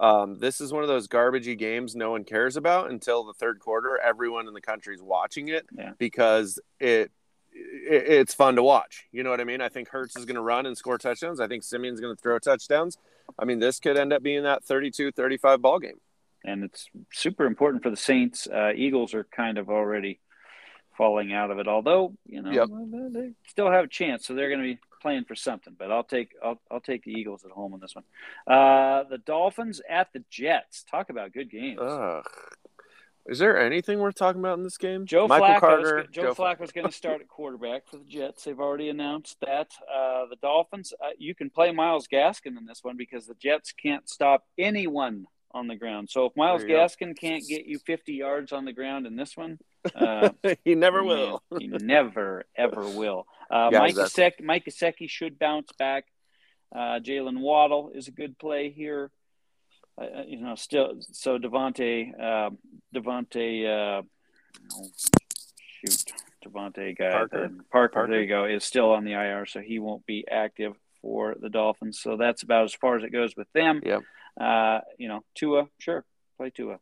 [0.00, 3.60] Um, this is one of those garbagey games no one cares about until the third
[3.60, 3.98] quarter.
[3.98, 5.92] Everyone in the country is watching it Yeah.
[5.98, 7.10] because it,
[7.52, 9.04] it it's fun to watch.
[9.12, 9.60] You know what I mean?
[9.60, 11.38] I think Hurts is going to run and score touchdowns.
[11.40, 12.96] I think Siemian's going to throw touchdowns.
[13.38, 16.00] I mean, this could end up being that 32-35 ball game.
[16.44, 18.48] and it's super important for the Saints.
[18.52, 20.18] Uh, Eagles are kind of already
[20.96, 22.68] falling out of it, although you know Yep.
[22.68, 25.74] they they still have a chance, so they're going to be playing for something.
[25.78, 28.04] But I'll take I'll, I'll take the Eagles at home on this one.
[28.46, 30.84] Uh, the Dolphins at the Jets.
[30.84, 31.80] Talk about good games.
[31.82, 32.24] Ugh.
[33.26, 35.06] Is there anything worth talking about in this game?
[35.06, 36.06] Joe Michael Flacco's, Carter.
[36.10, 38.44] Joe, Flacco's going to start at quarterback for the Jets.
[38.44, 39.70] They've already announced that.
[39.82, 43.72] Uh, the Dolphins, uh, you can play Myles Gaskin in this one because the Jets
[43.72, 46.10] can't stop anyone on the ground.
[46.10, 46.74] So if Myles you go.
[46.74, 49.58] Gaskin can't get you 50 yards on the ground in this one,
[49.94, 50.30] uh,
[50.64, 51.42] he never will.
[51.58, 53.26] he never ever will.
[53.52, 53.94] Uh, Yeah, Mike.
[53.94, 54.64] Gesicki, Mike
[55.08, 56.06] should bounce back.
[56.74, 59.10] Uh, Jalen Waddle is a good play here.
[60.00, 62.50] Uh, Uh, you know, still so DeVante, uh,
[62.94, 64.02] DeVante, uh,
[64.74, 64.86] oh,
[65.84, 66.04] shoot,
[66.44, 67.48] DeVante guy Parker.
[67.70, 68.06] Parker, Parker.
[68.10, 68.44] There you go.
[68.46, 72.00] Is still on the IR, so he won't be active for the Dolphins.
[72.00, 73.82] So that's about as far as it goes with them.
[73.84, 74.02] Yep.
[74.40, 76.04] Uh, you know, Tua, sure,
[76.38, 76.78] play Tua.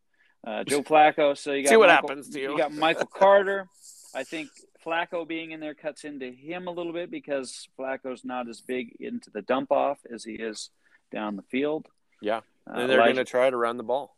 [0.46, 1.36] Uh, Joe Flacco.
[1.36, 2.52] So you got See what Michael- happens to you.
[2.52, 3.66] You got Michael Carter.
[4.14, 4.50] I think
[4.84, 8.96] Flacco being in there cuts into him a little bit because Flacco's not as big
[9.00, 10.70] into the dump off as he is
[11.12, 11.86] down the field.
[12.22, 12.38] Yeah.
[12.68, 14.16] Uh, and they're Elijah going to try to run the ball.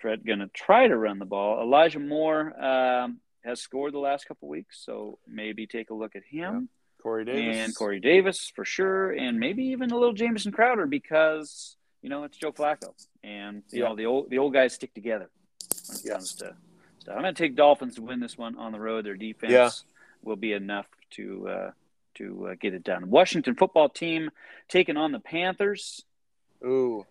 [0.00, 1.60] Fred going to try to run the ball.
[1.60, 6.22] Elijah Moore um, has scored the last couple weeks, so maybe take a look at
[6.24, 6.68] him
[7.02, 7.56] Corey Davis.
[7.58, 12.24] and Corey Davis for sure, and maybe even a little Jamison Crowder because you know
[12.24, 13.88] it's Joe Flacco, and you Yeah.
[13.90, 15.28] know the old the old guys stick together
[15.88, 16.12] when it Yeah.
[16.14, 16.56] comes to
[17.00, 17.14] stuff.
[17.16, 19.04] I'm going to take Dolphins to win this one on the road.
[19.04, 19.68] Their defense Yeah.
[20.24, 21.70] Will be enough to uh,
[22.16, 23.10] to uh, get it done.
[23.10, 24.30] Washington football team
[24.68, 26.04] taking on the Panthers.
[26.64, 27.04] Ooh,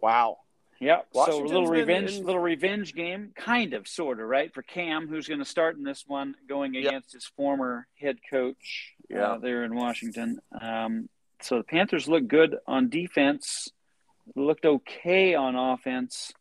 [0.00, 0.38] wow.
[0.80, 4.54] Yeah, so a little revenge, in- little revenge game, kind of, sort of, right?
[4.54, 6.84] For Cam, who's going to start in this one, going Yep.
[6.86, 9.32] against his former head coach Yeah.
[9.32, 10.38] uh, there in Washington.
[10.60, 11.08] Um,
[11.40, 13.70] so the Panthers look good on defense,
[14.36, 16.32] looked okay on offense.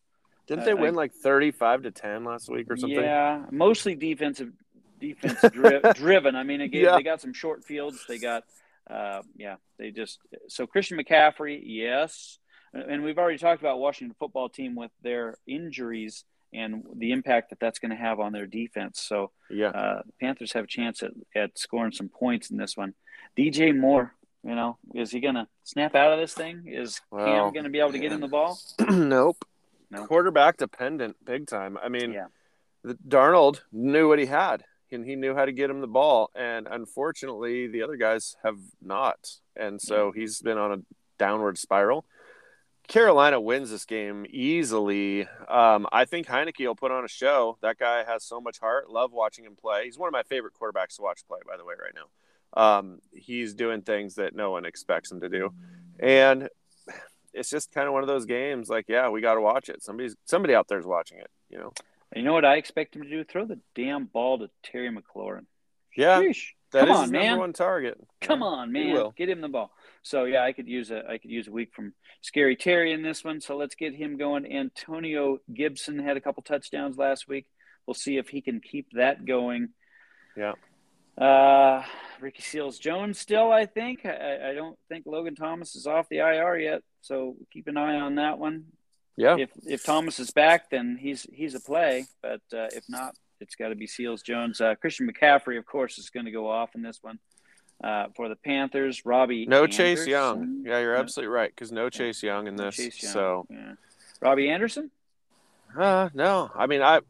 [0.45, 2.99] Didn't Uh, they I- win like 35 to 10 last week or something?
[2.99, 4.53] Yeah, mostly defensive,
[4.99, 6.35] defense dri- driven.
[6.35, 6.95] I mean, again, Yeah.
[6.95, 8.03] they got some short fields.
[8.07, 8.43] They got,
[8.89, 12.39] uh, yeah, they just so Christian McCaffrey, yes,
[12.73, 17.59] and we've already talked about Washington football team with their injuries and the impact that
[17.59, 19.01] that's going to have on their defense.
[19.01, 19.67] So Yeah.
[19.69, 22.93] uh, the Panthers have a chance at, at scoring some points in this one.
[23.37, 26.63] DJ Moore, you know, is he going to snap out of this thing?
[26.67, 28.15] Is Well, Cam going to be able to get man.
[28.15, 28.57] him the ball?
[28.89, 29.43] nope.
[29.91, 30.05] No.
[30.05, 31.77] Quarterback dependent, big time.
[31.83, 32.27] I mean, Yeah.
[32.83, 36.31] the, Darnold knew what he had, and he knew how to get him the ball.
[36.35, 39.17] And unfortunately, the other guys have not.
[39.55, 40.77] And so he's been on a
[41.17, 42.05] downward spiral.
[42.87, 45.27] Carolina wins this game easily.
[45.49, 47.57] Um, I think Heinicke will put on a show.
[47.61, 48.89] That guy has so much heart.
[48.89, 49.85] Love watching him play.
[49.85, 52.07] He's one of my favorite quarterbacks to watch play, by the way, right now.
[52.53, 55.53] Um, he's doing things that no one expects him to do.
[55.99, 56.47] And
[57.33, 59.83] it's just kind of one of those games like, yeah, we got to watch it.
[59.83, 61.73] Somebody's somebody out there's watching it, you know.
[62.15, 63.23] You know what I expect him to do?
[63.23, 65.45] Throw the damn ball to Terry McLaurin.
[65.95, 66.51] Yeah, Sheesh.
[66.71, 67.25] that Come is on, his man.
[67.27, 67.97] number one target.
[68.21, 69.11] Come Yeah, on, man.
[69.17, 69.71] Get him the ball.
[70.03, 73.01] So yeah, I could use a I could use a week from Scary Terry in
[73.01, 73.41] this one.
[73.41, 74.45] So let's get him going.
[74.51, 77.47] Antonio Gibson had a couple touchdowns last week.
[77.85, 79.69] We'll see if he can keep that going.
[80.37, 80.53] Yeah.
[81.17, 81.83] Uh,
[82.21, 84.05] Ricky Seals Jones still, I think.
[84.05, 87.95] I, I don't think Logan Thomas is off the IR yet, so keep an eye
[87.95, 88.65] on that one.
[89.17, 92.05] Yeah, If if Thomas is back, then he's he's a play.
[92.21, 94.61] But uh, if not, it's got to be Seals Jones.
[94.61, 97.17] Uh, Christian McCaffrey, of course, is going to go off in this one
[97.83, 99.05] uh, for the Panthers.
[99.05, 99.85] Robbie no Anderson.
[99.85, 100.63] Chase Young.
[100.65, 102.75] Yeah, you're absolutely right because no Chase Young in this.
[102.75, 103.11] Chase Young.
[103.11, 103.73] So yeah.
[104.21, 104.91] Robbie Anderson.
[105.75, 107.01] Uh, no, I mean, I,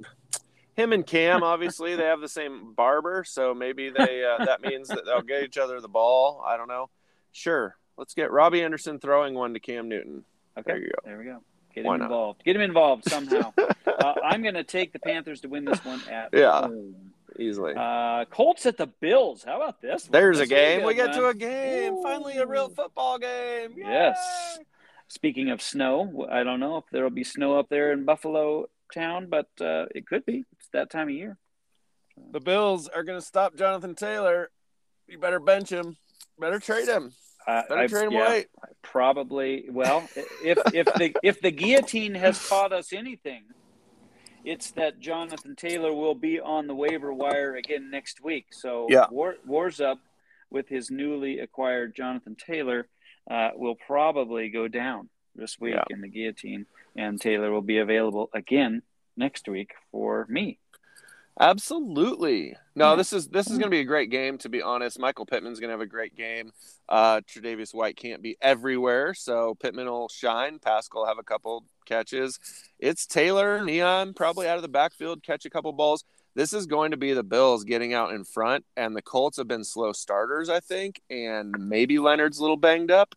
[0.76, 4.88] him and Cam, obviously, they have the same barber, so maybe they uh, that means
[4.89, 6.43] that they'll get each other the ball.
[6.46, 6.89] I don't know.
[7.32, 10.24] Sure, let's get Robbie Anderson throwing one to Cam Newton.
[10.58, 11.02] Okay, There you go.
[11.06, 11.41] There we go.
[11.78, 12.06] Get Why him not?
[12.06, 12.44] involved.
[12.44, 13.54] Get him involved somehow.
[13.88, 16.62] uh, I'm going to take the Panthers to win this one at Yeah.
[16.62, 16.96] home.
[17.40, 17.74] Easily.
[17.78, 19.44] Uh, Colts at the Bills.
[19.44, 20.06] How about this?
[20.06, 20.12] one?
[20.12, 20.80] There's a This will be game.
[20.80, 21.16] good, We get man.
[21.20, 22.02] to a game.
[22.02, 23.74] Finally, a real football game.
[23.78, 23.84] Yay!
[23.84, 24.58] Yes.
[25.08, 29.28] Speaking of snow, I don't know if there'll be snow up there in Buffalo town,
[29.30, 30.46] but uh, it could be.
[30.54, 31.38] It's that time of year.
[32.32, 34.50] The Bills are going to stop Jonathan Taylor.
[35.08, 35.96] You better bench him.
[36.40, 37.13] Better trade him.
[37.48, 38.46] Better I- trade him yeah, away.
[38.82, 39.66] Probably.
[39.70, 40.08] Well,
[40.44, 43.44] if if the if the guillotine has taught us anything,
[44.44, 48.48] it's that Jonathan Taylor will be on the waiver wire again next week.
[48.52, 49.06] So Yeah.
[49.12, 50.00] War, Wars up
[50.50, 52.88] with his newly acquired Jonathan Taylor
[53.30, 55.84] uh, will probably go down this week Yeah.
[55.90, 58.82] in the guillotine, and Taylor will be available again
[59.18, 60.60] next week for me.
[61.39, 62.56] Absolutely.
[62.76, 64.38] No, this is this is going to be a great game.
[64.39, 66.52] To be honest, Michael Pittman's going to have a great game.
[66.89, 70.58] Uh, Tre'Davious White can't be everywhere, so Pittman will shine.
[70.58, 72.39] Pascal will have a couple catches.
[72.80, 76.04] It's Taylor, Neon probably out of the backfield, catch a couple balls.
[76.34, 79.47] This is going to be the Bills getting out in front, and the Colts have
[79.47, 83.15] been slow starters, I think, and maybe Leonard's a little banged up.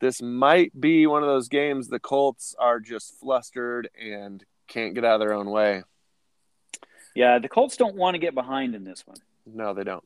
[0.00, 5.04] This might be one of those games the Colts are just flustered and can't get
[5.04, 5.82] out of their own way.
[7.14, 9.18] Yeah, the Colts don't want to get behind in this one.
[9.46, 10.04] No, they don't.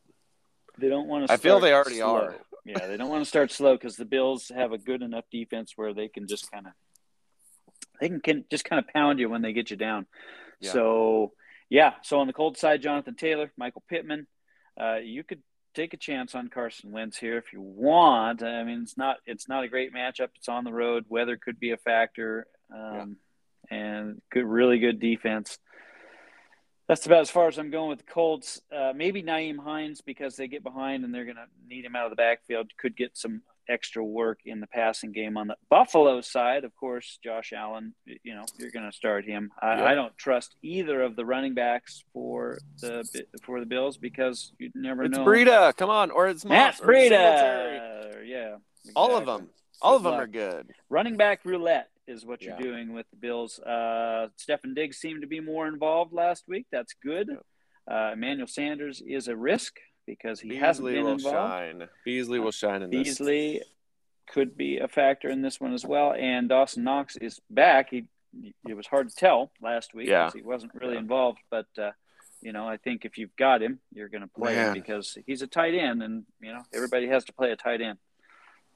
[0.78, 1.32] They don't want to.
[1.32, 2.16] I feel they already slow.
[2.16, 2.36] are.
[2.64, 5.72] Yeah, they don't want to start slow because the Bills have a good enough defense
[5.76, 6.72] where they can just kind of
[8.00, 10.06] they can, can just kind of pound you when they get you down.
[10.60, 10.72] Yeah.
[10.72, 11.32] So
[11.68, 14.26] yeah, so on the cold side, Jonathan Taylor, Michael Pittman,
[14.80, 15.42] uh, you could
[15.74, 18.42] take a chance on Carson Wentz here if you want.
[18.42, 20.28] I mean, it's not it's not a great matchup.
[20.36, 21.04] It's on the road.
[21.08, 23.16] Weather could be a factor, um,
[23.70, 25.58] and good, really good defense.
[26.88, 28.60] That's about as far as I'm going with the Colts.
[28.74, 32.04] Uh, maybe Nyheim Hines because they get behind and they're going to need him out
[32.04, 32.70] of the backfield.
[32.78, 36.64] Could get some extra work in the passing game on the Buffalo side.
[36.64, 37.94] Of course, Josh Allen.
[38.04, 39.50] You know you're going to start him.
[39.62, 39.86] I, Yep.
[39.86, 43.08] I don't trust either of the running backs for the
[43.42, 45.22] for the Bills because you never It's know.
[45.22, 47.78] It's Breida, come on, or it's Matt Moss, or Singletary.
[47.78, 48.28] Breida.
[48.28, 48.56] Yeah.
[48.94, 49.48] All of them,
[49.80, 50.70] all of Good them are good.
[50.90, 53.58] Running back roulette is what you're doing with the Bills.
[53.58, 56.66] Uh, Stefon Diggs seemed to be more involved last week.
[56.70, 57.28] That's good.
[57.90, 61.34] Uh, Emmanuel Sanders is a risk because he hasn't been will involved.
[61.36, 61.88] shine.
[62.04, 63.04] Beasley will shine in this.
[63.18, 63.62] Beasley
[64.26, 66.12] could be a factor in this one as well.
[66.12, 67.90] And Dawson Knox is back.
[67.90, 68.04] He
[68.68, 70.24] it was hard to tell last week Yeah.
[70.26, 71.00] because he wasn't really Yeah.
[71.00, 71.38] involved.
[71.50, 71.92] But uh,
[72.42, 75.40] you know, I think if you've got him, you're going to play him because he's
[75.42, 77.98] a tight end, and you know everybody has to play a tight end.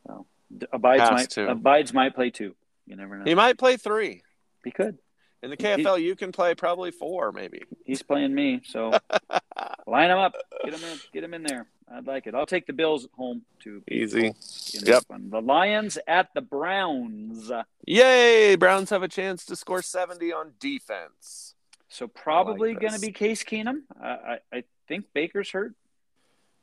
[0.07, 0.27] So
[0.73, 1.51] abides might to.
[1.51, 2.55] abides might play two.
[2.89, 3.25] You never know.
[3.25, 4.23] He might play three
[4.65, 4.99] He could.
[5.43, 6.01] in the KFL.
[6.03, 7.63] You can play probably four, maybe.
[7.85, 8.93] He's playing me, so
[9.87, 10.35] line him up.
[10.65, 10.99] Get him in.
[11.13, 11.67] Get him in there.
[11.91, 12.35] I'd like it.
[12.35, 13.83] I'll take the Bills home too.
[13.91, 14.35] Easy.
[14.75, 15.05] Yep.
[15.31, 17.51] The Lions at the Browns.
[17.87, 18.57] Yay!
[18.57, 21.55] Browns have a chance to score seventy on defense.
[21.89, 22.81] So probably this.
[22.81, 23.83] going to be Case Keenum.
[24.01, 25.75] I, I I think Baker's hurt.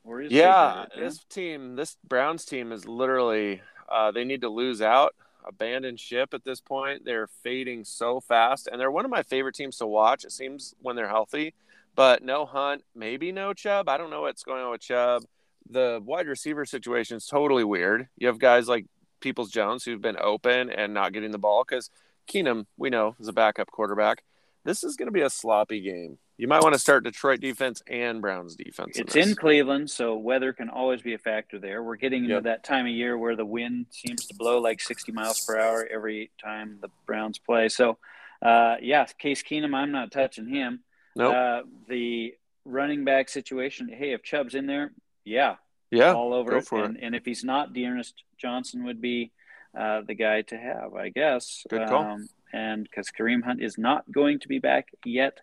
[0.03, 0.91] Or is Yeah, hurt?
[0.99, 3.61] this team, this Browns team is literally
[3.91, 5.15] uh, they need to lose out,
[5.47, 7.05] abandon ship at this point.
[7.05, 10.25] They're fading so fast, and they're one of my favorite teams to watch.
[10.25, 11.53] It seems when they're healthy,
[11.95, 13.89] but no Hunt, maybe no Chubb.
[13.89, 15.23] I don't know what's going on with Chubb.
[15.69, 18.07] The wide receiver situation is totally weird.
[18.17, 18.85] You have guys like
[19.19, 21.89] Peoples Jones who've been open and not getting the ball because
[22.27, 24.23] Keenum, we know, is a backup quarterback.
[24.63, 26.17] This is going to be a sloppy game.
[26.37, 28.97] You might want to start Detroit defense and Browns defense.
[28.99, 29.27] It's this.
[29.27, 31.81] in Cleveland, so weather can always be a factor there.
[31.81, 32.43] We're getting into Yep.
[32.43, 35.87] that time of year where the wind seems to blow like 60 miles per hour
[35.89, 37.69] every time the Browns play.
[37.69, 37.97] So,
[38.41, 40.81] uh, yeah, Case Keenum, I'm not touching him.
[41.15, 41.33] Nope.
[41.33, 44.91] Uh, the running back situation, hey, if Chubb's in there,
[45.23, 45.55] yeah,
[45.89, 46.13] yeah.
[46.13, 46.71] all over go it.
[46.85, 49.31] and, and if he's not, D'Ernest Johnson would be
[49.77, 51.65] uh, the guy to have, I guess.
[51.69, 52.03] Good call.
[52.03, 55.39] Um, and because Kareem Hunt is not going to be back yet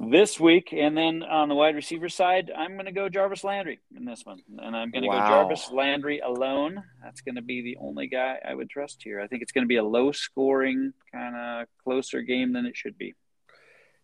[0.00, 0.72] this week.
[0.72, 4.24] And then on the wide receiver side, I'm going to go Jarvis Landry in this
[4.24, 4.40] one.
[4.58, 5.20] And I'm going to Wow.
[5.20, 6.82] go Jarvis Landry alone.
[7.02, 9.20] That's going to be the only guy I would trust here.
[9.20, 12.76] I think it's going to be a low scoring, kind of closer game than it
[12.76, 13.14] should be.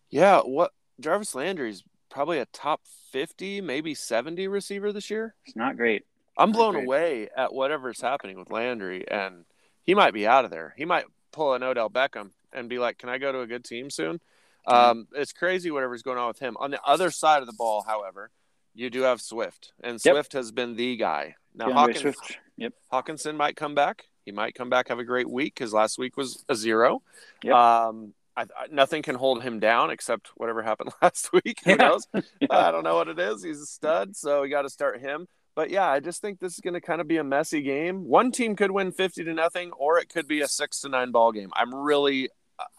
[0.09, 2.81] Yeah, what Jarvis Landry's probably a top
[3.11, 5.35] 50, maybe 70 receiver this year.
[5.45, 6.05] It's not great.
[6.37, 6.85] I'm blown great.
[6.85, 9.45] away at whatever's happening with Landry and
[9.83, 10.73] he might be out of there.
[10.77, 13.63] He might pull an Odell Beckham and be like, "Can I go to a good
[13.63, 14.19] team soon?"
[14.67, 16.57] Um, it's crazy whatever's going on with him.
[16.59, 18.31] On the other side of the ball, however,
[18.73, 20.13] you do have Swift, and Yep.
[20.13, 21.35] Swift has been the guy.
[21.53, 22.37] Now Hawkins, Swift.
[22.57, 22.73] Yep.
[22.91, 24.05] Hockenson might come back.
[24.25, 27.01] He might come back have a great week because last week was a zero.
[27.43, 27.53] Yep.
[27.53, 31.59] Um, I, I, nothing can hold him down except whatever happened last week.
[31.63, 31.75] Who Yeah.
[31.77, 32.07] knows?
[32.13, 32.21] Yeah.
[32.49, 33.43] I don't know what it is.
[33.43, 35.27] He's a stud, so we got to start him.
[35.55, 38.03] But yeah, I just think this is going to kind of be a messy game.
[38.09, 41.11] One team could win fifty to nothing, or it could be a six to nine
[41.11, 41.49] ball game.
[41.55, 42.29] I'm really,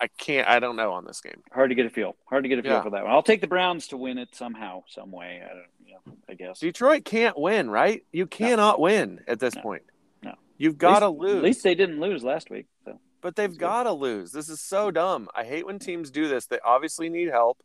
[0.00, 1.42] I can't, I don't know on this game.
[1.52, 2.16] Hard to get a feel.
[2.26, 2.82] Hard to get a feel Yeah.
[2.82, 3.12] for that one.
[3.12, 5.42] I'll take the Browns to win it somehow, some way.
[5.44, 6.60] I don't, you know, I guess.
[6.60, 8.02] Detroit can't win, right?
[8.12, 9.62] You cannot win at this No.
[9.62, 9.82] point.
[10.22, 10.34] No.
[10.56, 11.36] You've got to lose.
[11.36, 12.66] At least they didn't lose last week.
[12.84, 14.32] So But they've got to lose.
[14.32, 15.28] This is so dumb.
[15.34, 16.46] I hate when teams do this.
[16.46, 17.62] They obviously need help.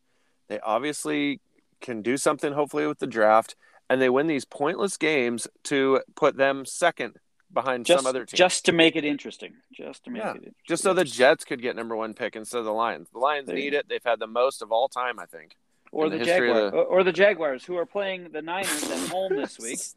[0.47, 1.39] They obviously
[1.79, 3.55] can do something, hopefully, with the draft.
[3.89, 7.17] And they win these pointless games to put them second
[7.53, 8.37] behind just, some other team.
[8.37, 9.53] just to make it interesting.
[9.73, 10.29] Just to make Yeah.
[10.31, 10.55] it interesting.
[10.67, 13.09] just so the Jets could get number one pick instead of the Lions.
[13.11, 13.87] The Lions There you need it.
[13.89, 15.55] They've had the most of all time, I think.
[15.91, 19.09] or the, the Jaguars, the- or, or the Jaguars, who are playing the Niners at
[19.09, 19.79] home this week.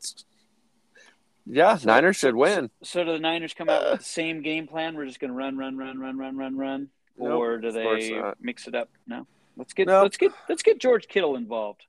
[1.47, 2.71] Yeah, So- Niners should win.
[2.83, 4.97] So do the Niners come out with the same game plan?
[4.97, 6.89] We're just going to run, run, run, run, run, run, run,
[7.19, 8.89] Nope, or do they mix it up?
[9.07, 9.27] No.
[9.57, 10.03] Let's get Nope.
[10.05, 11.85] let's get let's get George Kittle involved.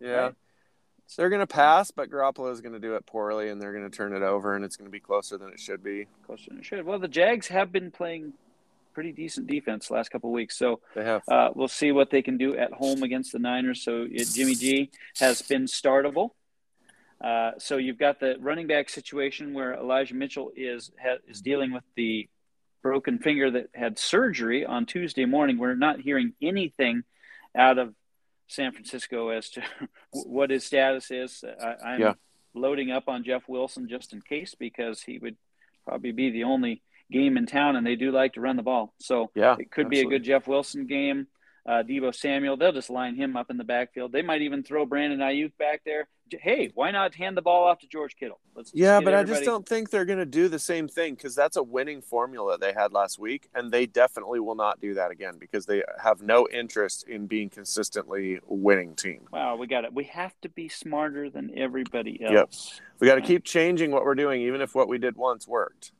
[0.00, 0.08] Yeah.
[0.10, 0.34] Right.
[1.16, 3.88] They're going to pass, but Garoppolo is going to do it poorly, and they're going
[3.88, 6.06] to turn it over, and it's going to be closer than it should be.
[6.26, 6.84] Closer than it should.
[6.84, 8.32] Well, the Jags have been playing
[8.92, 11.22] pretty decent defense the last couple weeks, so They have.
[11.28, 13.82] uh, we'll see what they can do at home against the Niners.
[13.82, 16.30] So it, Jimmy G has been startable.
[17.20, 21.72] Uh, so you've got the running back situation where Elijah Mitchell is ha, is dealing
[21.72, 22.28] with the
[22.82, 25.58] broken finger that had surgery on Tuesday morning.
[25.58, 27.04] We're not hearing anything
[27.56, 27.94] out of
[28.46, 29.62] San Francisco as to
[30.12, 31.44] what his status is.
[31.60, 32.14] I, I'm Yeah.
[32.54, 35.36] loading up on Jeff Wilson just in case because he would
[35.86, 38.92] probably be the only game in town, and they do like to run the ball.
[38.98, 39.56] So yeah.
[39.58, 41.28] it could be a good Jeff Wilson game.
[41.66, 44.12] Uh, Deebo Samuel, they'll just line him up in the backfield.
[44.12, 46.06] They might even throw Brandon Aiyuk back there.
[46.30, 48.38] Hey, why not hand the ball off to George Kittle?
[48.54, 51.34] Let's Yeah, but I just don't think they're going to do the same thing because
[51.34, 55.10] that's a winning formula they had last week, and they definitely will not do that
[55.10, 59.22] again because they have no interest in being consistently winning team.
[59.32, 59.92] Wow, we got it.
[59.92, 62.80] We have to be smarter than everybody else.
[62.80, 62.84] Yep.
[63.00, 65.92] We got to keep changing what we're doing, even if what we did once worked.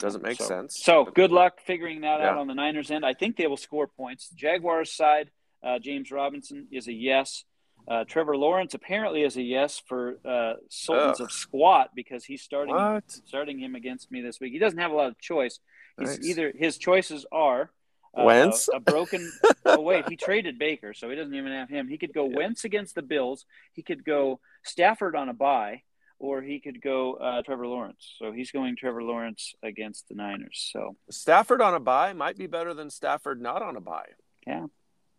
[0.00, 0.82] Doesn't make so, sense.
[0.82, 3.04] So good luck figuring that out on the Niners end.
[3.04, 4.28] I think they will score points.
[4.28, 5.30] The Jaguars side,
[5.62, 7.44] uh, James Robinson is a yes.
[7.86, 11.26] Uh, Trevor Lawrence apparently is a yes for uh, Sultans Ugh.
[11.26, 13.04] of Squat because he's starting What?
[13.26, 14.52] starting him against me this week.
[14.52, 15.60] He doesn't have a lot of choice.
[15.98, 16.26] He's Nice.
[16.26, 17.70] either his choices are
[18.16, 18.68] uh, Wentz?
[18.68, 19.30] a, a broken.
[19.66, 21.88] oh wait, he traded Baker, so he doesn't even have him.
[21.88, 23.44] He could go Wentz against the Bills.
[23.72, 25.82] He could go Stafford on a bye,
[26.20, 28.14] or he could go uh, Trevor Lawrence.
[28.18, 30.70] So he's going Trevor Lawrence against the Niners.
[30.72, 34.10] So Stafford on a bye might be better than Stafford not on a bye.
[34.46, 34.66] Yeah.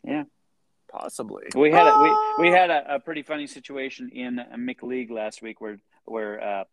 [0.03, 0.23] Yeah.
[0.91, 1.43] Possibly.
[1.55, 2.35] we had a, Ah!
[2.37, 5.79] we we had a, a pretty funny situation in a Mick League last week where
[6.05, 6.63] where uh,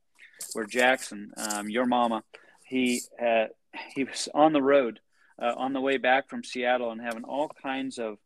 [0.53, 2.23] where Jackson, um, your mama,
[2.65, 3.47] he uh,
[3.95, 5.01] he was on the road
[5.41, 8.19] uh, on the way back from Seattle and having all kinds of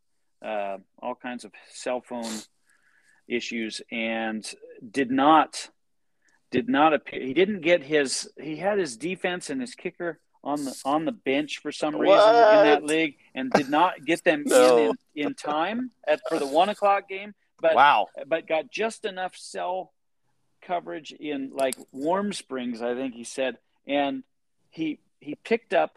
[0.43, 2.41] uh, all kinds of cell phone
[3.29, 4.51] issues and
[4.91, 5.69] did not
[6.53, 7.21] did not appear.
[7.21, 8.31] He didn't get his.
[8.41, 12.19] He had his defense and his kicker on the on the bench for some reason
[12.19, 14.77] in that league and did not get them No.
[14.79, 17.35] in, in in time at for the one o'clock game.
[17.61, 18.09] But wow.
[18.27, 19.93] but got just enough cell
[20.63, 24.25] coverage in like Warm Springs, I think he said, and
[24.71, 25.97] he he picked up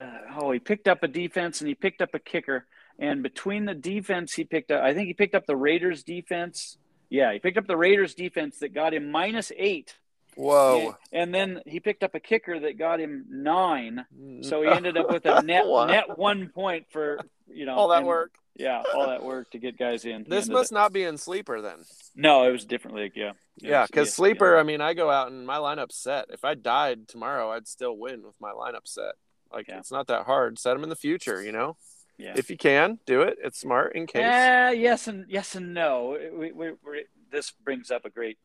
[0.00, 0.06] uh,
[0.38, 2.66] oh he picked up a defense and he picked up a kicker,
[2.98, 6.78] and between the defense he picked up, I think he picked up the Raiders defense.
[7.10, 9.96] Yeah, he picked up the Raiders defense that got him minus eight,
[10.36, 10.96] Whoa.
[11.12, 14.04] and, and then he picked up a kicker that got him nine.
[14.42, 17.98] So he ended up with a net net one point for you know All that
[17.98, 18.34] and- work.
[18.60, 20.26] Yeah, all that work to get guys in.
[20.28, 21.76] This must not be in sleeper then.
[22.16, 23.12] no, it was a different league.
[23.14, 23.30] Yeah.
[23.62, 24.14] It Yeah, because ESPN.
[24.14, 24.56] sleeper.
[24.58, 26.24] I mean, I go out and my lineup's set.
[26.30, 29.12] If I died tomorrow, I'd still win with my lineup set.
[29.52, 29.78] Like Yeah.
[29.78, 30.58] it's not that hard.
[30.58, 31.40] Set them in the future.
[31.40, 31.76] You know,
[32.18, 32.34] Yeah.
[32.36, 34.22] if you can do it, it's smart in case.
[34.22, 36.18] Uh, yes and yes and no.
[36.32, 38.38] We, we, we, this brings up a great,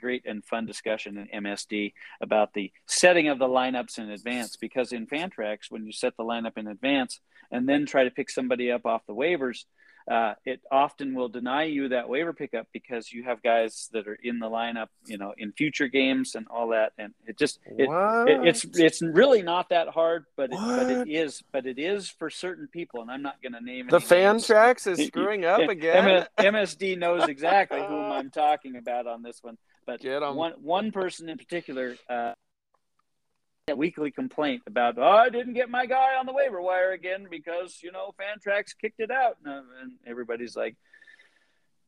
[0.00, 4.56] great and fun discussion in MSD about the setting of the lineups in advance.
[4.56, 7.20] Because in Fantrax, when you set the lineup in advance
[7.50, 9.64] and then try to pick somebody up off the waivers,
[10.10, 14.18] uh, it often will deny you that waiver pickup because you have guys that are
[14.22, 17.88] in the lineup, you know, in future games and all that, and it just it,
[17.88, 22.08] it, it's it's really not that hard, but it, but it is but it is
[22.08, 23.90] for certain people, and I'm not going to name it.
[23.90, 26.26] the Fantrax is screwing up again.
[26.38, 31.38] MSD knows exactly whom I'm talking about on this one, but one one person in
[31.38, 31.96] particular.
[32.08, 32.32] Uh,
[33.76, 37.78] weekly complaint about oh I didn't get my guy on the waiver wire again because
[37.80, 40.74] you know Fantrax kicked it out and, uh, and everybody's like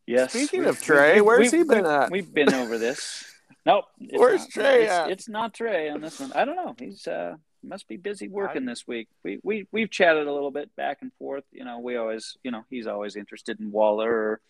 [0.07, 2.13] yes Speaking of Trey, where's he been at?
[2.13, 3.25] we've been over this
[3.67, 4.51] nope it's Where's not.
[4.51, 5.11] Trey it's, at?
[5.11, 8.67] it's not Trey on this one I don't know he's uh must be busy working
[8.67, 11.97] this week we, we we've chatted a little bit back and forth you know we
[11.97, 14.41] always you know he's always interested in Waller or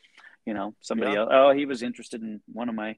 [0.45, 1.21] you know somebody Yeah.
[1.21, 2.97] else oh he was interested in one of my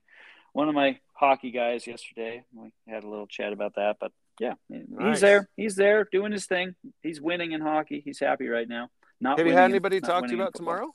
[0.57, 4.55] one of my hockey guys yesterday we had a little chat about that but yeah
[4.69, 5.21] he's Nice.
[5.21, 8.89] there he's there doing his thing he's winning in hockey he's happy right now
[9.21, 10.95] not Have you had anybody not talk to you about tomorrow?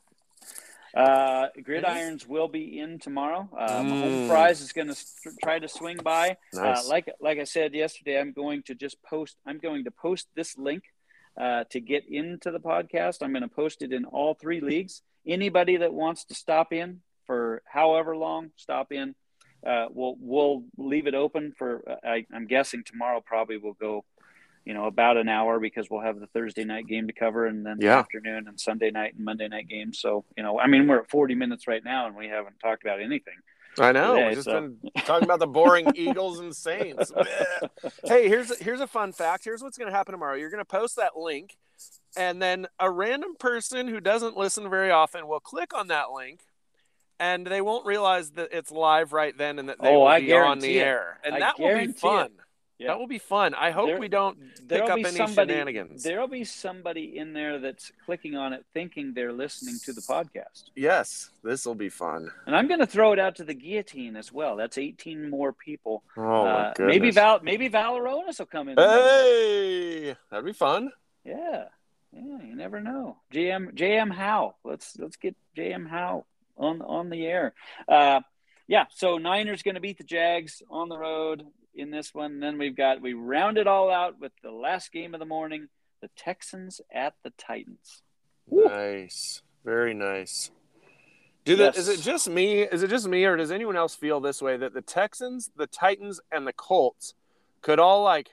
[0.94, 3.50] Uh, Gridirons will be in tomorrow.
[3.58, 4.28] Um, Home Mm.
[4.28, 4.96] Fries is going to
[5.42, 6.38] try to swing by.
[6.54, 6.86] Nice.
[6.86, 9.38] Uh, like like I said yesterday, I'm going to just post.
[9.48, 10.84] I'm going to post this link
[11.40, 13.24] uh, to get into the podcast.
[13.24, 15.02] I'm going to post it in all three leagues.
[15.26, 19.16] Anybody that wants to stop in for however long, stop in.
[19.66, 21.84] Uh, we'll we'll leave it open for.
[22.04, 24.04] I, I'm guessing tomorrow probably will go,
[24.66, 27.66] you know, about an hour because we'll have the Thursday night game to cover, and
[27.66, 27.94] then Yeah.
[27.96, 30.00] the afternoon and Sunday night and Monday night games.
[30.00, 32.84] So you know, I mean, we're at 40 minutes right now, and we haven't talked
[32.84, 33.36] about anything.
[33.80, 34.16] I know.
[34.16, 37.12] today, We've just so- been talking about the boring Eagles and Saints.
[38.04, 39.44] hey, here's here's a fun fact.
[39.46, 40.36] Here's what's going to happen tomorrow.
[40.36, 41.56] You're going to post that link,
[42.18, 46.42] and then a random person who doesn't listen very often will click on that link,
[47.22, 50.20] and they won't realize that it's live right then and that they Oh, will I
[50.20, 50.82] be on the it.
[50.82, 52.32] air, and I that will be fun.
[52.78, 52.88] Yeah.
[52.88, 53.54] That will be fun.
[53.54, 55.54] I hope There- we don't pick up any somebody.
[55.54, 56.02] shenanigans.
[56.02, 60.72] There'll be somebody in there that's clicking on it, thinking they're listening to the podcast.
[60.76, 62.32] Yes, this will be fun.
[62.48, 64.56] And I'm going to throw it out to the guillotine as well.
[64.56, 66.02] That's 18 more people.
[66.18, 66.96] Oh Uh, goodness.
[66.96, 68.78] maybe Val, maybe Valeronis will come in.
[68.80, 70.92] Hey, that'd be fun.
[71.24, 71.66] Yeah,
[72.12, 72.42] yeah.
[72.42, 73.18] You never know.
[73.32, 74.56] JM JM Howe.
[74.64, 76.26] Let's let's get JM Howe
[76.58, 77.54] on on the air.
[77.88, 78.22] Uh,
[78.68, 78.86] yeah.
[78.96, 81.44] So Niners going to beat the Jags on the road
[81.74, 82.40] in this one.
[82.40, 85.68] Then we've got we round it all out with the last game of the morning:
[86.02, 88.02] the Texans at the Titans.
[88.48, 88.66] Woo.
[88.66, 90.52] Nice, very nice.
[91.44, 91.78] Do the, Yes.
[91.78, 92.62] is it just me?
[92.62, 95.66] Is it just me, or does anyone else feel this way that the Texans, the
[95.68, 97.16] Titans, and the Colts
[97.62, 98.30] could all like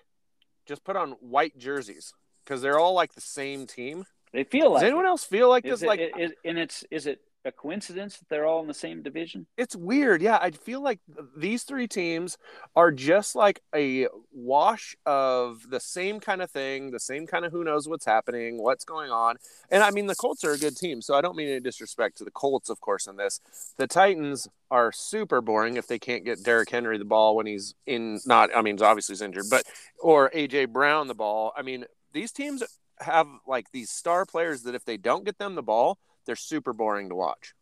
[0.66, 2.12] just put on white jerseys
[2.44, 4.04] because they're all like the same team?
[4.32, 5.70] They feel like Does anyone else feel like it.
[5.70, 5.82] this?
[5.82, 9.02] It, like is, and it's is it a coincidence that they're all in the same
[9.02, 9.46] division?
[9.56, 10.22] it's weird.
[10.22, 11.00] Yeah, I feel like
[11.36, 12.38] these three teams
[12.76, 17.52] are just like a wash of the same kind of thing, the same kind of
[17.52, 19.36] who knows what's happening, what's going on.
[19.70, 22.18] And I mean, the Colts are a good team, so I don't mean any disrespect
[22.18, 23.40] to the Colts, of course, in this.
[23.76, 27.74] The Titans are super boring if they can't get Derrick Henry the ball when he's
[27.86, 29.64] in, not, I mean, obviously he's injured, but,
[29.98, 31.52] or AJ Brown the ball.
[31.56, 32.62] I mean, these teams
[33.00, 35.98] have like these star players that if they don't get them the ball,
[36.28, 37.54] they're super boring to watch.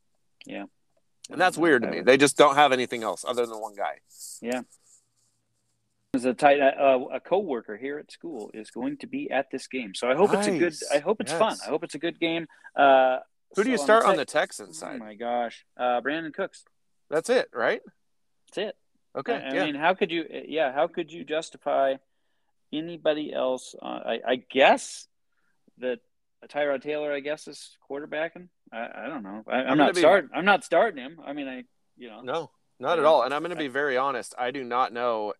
[0.44, 0.64] Yeah.
[1.30, 2.00] And that's weird to me.
[2.00, 4.00] They just don't have anything else other than one guy.
[4.42, 4.62] Yeah.
[6.12, 9.68] There's a tight uh, a coworker here at school is going to be at this
[9.68, 10.74] game, so I hope it's a good.
[10.92, 11.56] I hope it's fun.
[11.64, 12.46] I hope it's a good game.
[12.74, 13.18] Uh,
[13.54, 14.98] Who do you so start on Tex- the Texans side?
[15.00, 16.64] Oh my gosh, uh, Brandin Cooks.
[17.10, 17.82] That's it, right?
[18.46, 18.76] That's it.
[19.18, 19.34] Okay.
[19.34, 19.64] I, I yeah.
[19.66, 20.24] mean, how could you?
[20.48, 21.96] Yeah, how could you justify
[22.72, 23.74] anybody else?
[23.80, 25.06] Uh, I, I guess
[25.78, 25.98] that
[26.48, 28.48] Tyrod Taylor, I guess, is quarterbacking.
[28.72, 29.44] I, I don't know.
[29.48, 30.30] I, I'm, I'm not gonna be- starting.
[30.34, 31.20] I'm not starting him.
[31.24, 31.64] I mean, I
[31.96, 32.20] you know.
[32.22, 32.50] no,
[32.80, 33.22] not at all.
[33.22, 34.34] And I'm going to be very honest.
[34.38, 35.32] I do not know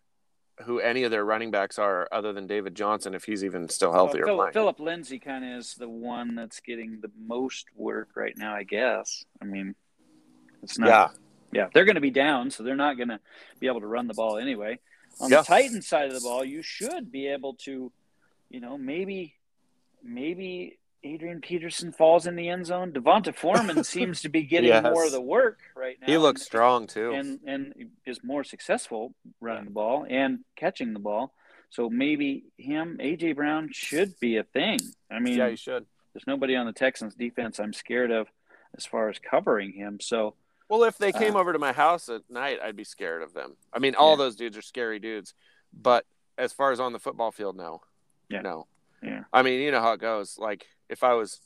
[0.63, 3.93] who any of their running backs are other than David Johnson, if he's even still
[3.93, 4.53] healthy Well, or Philip, playing.
[4.53, 8.63] Philip Lindsay kind of is the one that's getting the most work right now, I
[8.63, 9.23] guess.
[9.39, 9.75] I mean,
[10.63, 10.87] it's not.
[10.87, 11.07] yeah.
[11.53, 13.19] Yeah, they're going to be down, so they're not going to
[13.59, 14.79] be able to run the ball anyway.
[15.21, 15.37] On Yeah.
[15.41, 17.91] the Titans side of the ball, you should be able to,
[18.49, 19.35] you know, maybe,
[20.03, 20.77] maybe
[21.13, 22.91] Adrian Peterson falls in the end zone.
[22.91, 24.83] Devonta Freeman seems to be getting Yes.
[24.83, 26.07] more of the work right now.
[26.07, 27.11] He looks strong too.
[27.11, 31.33] and and is more successful running the ball and catching the ball.
[31.69, 34.79] So maybe him, AJ Brown, should be a thing.
[35.11, 35.85] I mean, yeah, you should.
[36.13, 38.27] there's nobody on the Texans defense I'm scared of
[38.77, 39.99] as far as covering him.
[39.99, 40.35] So
[40.69, 43.33] Well, if they came Uh, over to my house at night, I'd be scared of
[43.33, 43.55] them.
[43.73, 44.15] I mean, all Yeah.
[44.25, 45.33] those dudes are scary dudes,
[45.73, 46.05] but
[46.37, 47.81] as far as on the football field, no,
[48.29, 48.41] Yeah.
[48.41, 48.67] no.
[49.01, 49.23] Yeah.
[49.31, 50.37] I mean, you know how it goes.
[50.37, 51.39] Like if I was,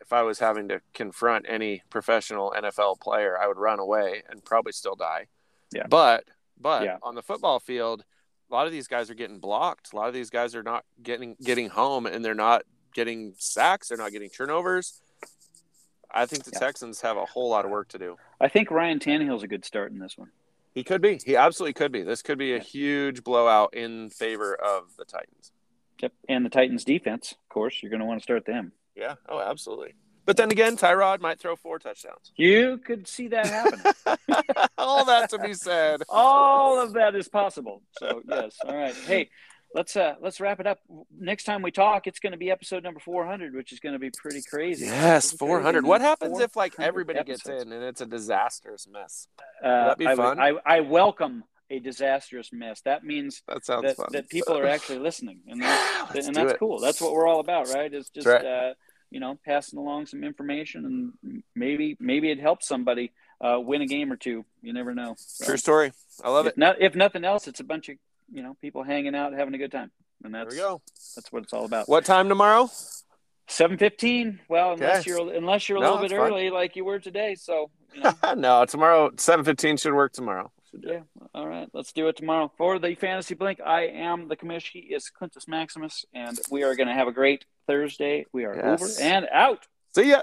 [0.00, 4.44] if I was having to confront any professional NFL player, I would run away and
[4.44, 5.26] probably still die.
[5.72, 5.86] Yeah.
[5.88, 6.24] But
[6.60, 6.98] but Yeah.
[7.02, 8.04] on the football field,
[8.50, 9.92] a lot of these guys are getting blocked.
[9.92, 12.62] A lot of these guys are not getting getting home, and they're not
[12.94, 13.88] getting sacks.
[13.88, 15.00] They're not getting turnovers.
[16.10, 16.58] I think the Yeah.
[16.60, 18.18] Texans have a whole lot of work to do.
[18.40, 20.30] I think Ryan Tannehill's a good start in this one.
[20.74, 21.18] He could be.
[21.24, 22.02] He absolutely could be.
[22.02, 25.52] This could be a huge blowout in favor of the Titans.
[26.02, 26.12] Yep.
[26.28, 28.72] And the Titans defense, of course, you're going to want to start them.
[28.96, 29.14] Yeah.
[29.28, 29.94] Oh, absolutely.
[30.24, 32.32] But then again, Tyrod might throw four touchdowns.
[32.36, 33.80] You could see that happen.
[34.78, 36.02] All that to be said.
[36.08, 37.82] All of that is possible.
[37.98, 38.56] So yes.
[38.64, 38.94] All right.
[38.94, 39.30] Hey,
[39.74, 40.78] let's uh let's wrap it up.
[41.18, 43.98] Next time we talk, it's going to be episode number 400, which is going to
[43.98, 44.86] be pretty crazy.
[44.86, 45.84] Yes, four hundred.
[45.84, 49.26] What happens if like 400 everybody gets in and it's a disastrous mess?
[49.62, 50.38] Uh, that be I, would- fun?
[50.40, 51.42] I, I welcome
[51.72, 52.80] a disastrous mess.
[52.82, 54.08] That means That sounds that, fun.
[54.12, 56.58] that people are actually listening, and that's, and that's it.
[56.58, 56.78] cool.
[56.80, 57.92] That's what we're all about, right?
[57.92, 58.44] It's just right.
[58.44, 58.74] uh,
[59.10, 63.86] you know passing along some information, and maybe maybe it helps somebody uh, win a
[63.86, 64.44] game or two.
[64.62, 65.14] You never know.
[65.18, 65.92] So, True story.
[66.22, 66.58] I love if it.
[66.58, 67.96] not, if nothing else, it's a bunch of
[68.32, 69.90] you know people hanging out, having a good time,
[70.24, 70.80] and There that's we go.
[71.16, 71.88] that's what it's all about.
[71.88, 72.70] What time tomorrow?
[73.48, 74.40] Seven fifteen.
[74.48, 75.10] Well, unless Okay.
[75.10, 76.30] you're unless you're a No, little bit it's fine.
[76.32, 77.34] early, like you were today.
[77.34, 80.50] So you know, no, tomorrow seven fifteen should work tomorrow.
[80.72, 80.88] Should do.
[80.88, 81.00] Yeah.
[81.34, 81.68] All right.
[81.72, 82.50] Let's do it tomorrow.
[82.56, 84.70] For the Fantasy Blink, I am the commish.
[84.72, 88.26] He is Quintus Maximus, and we are going to have a great Thursday.
[88.32, 88.82] We are Yes.
[88.82, 89.66] over and out.
[89.94, 90.22] See ya.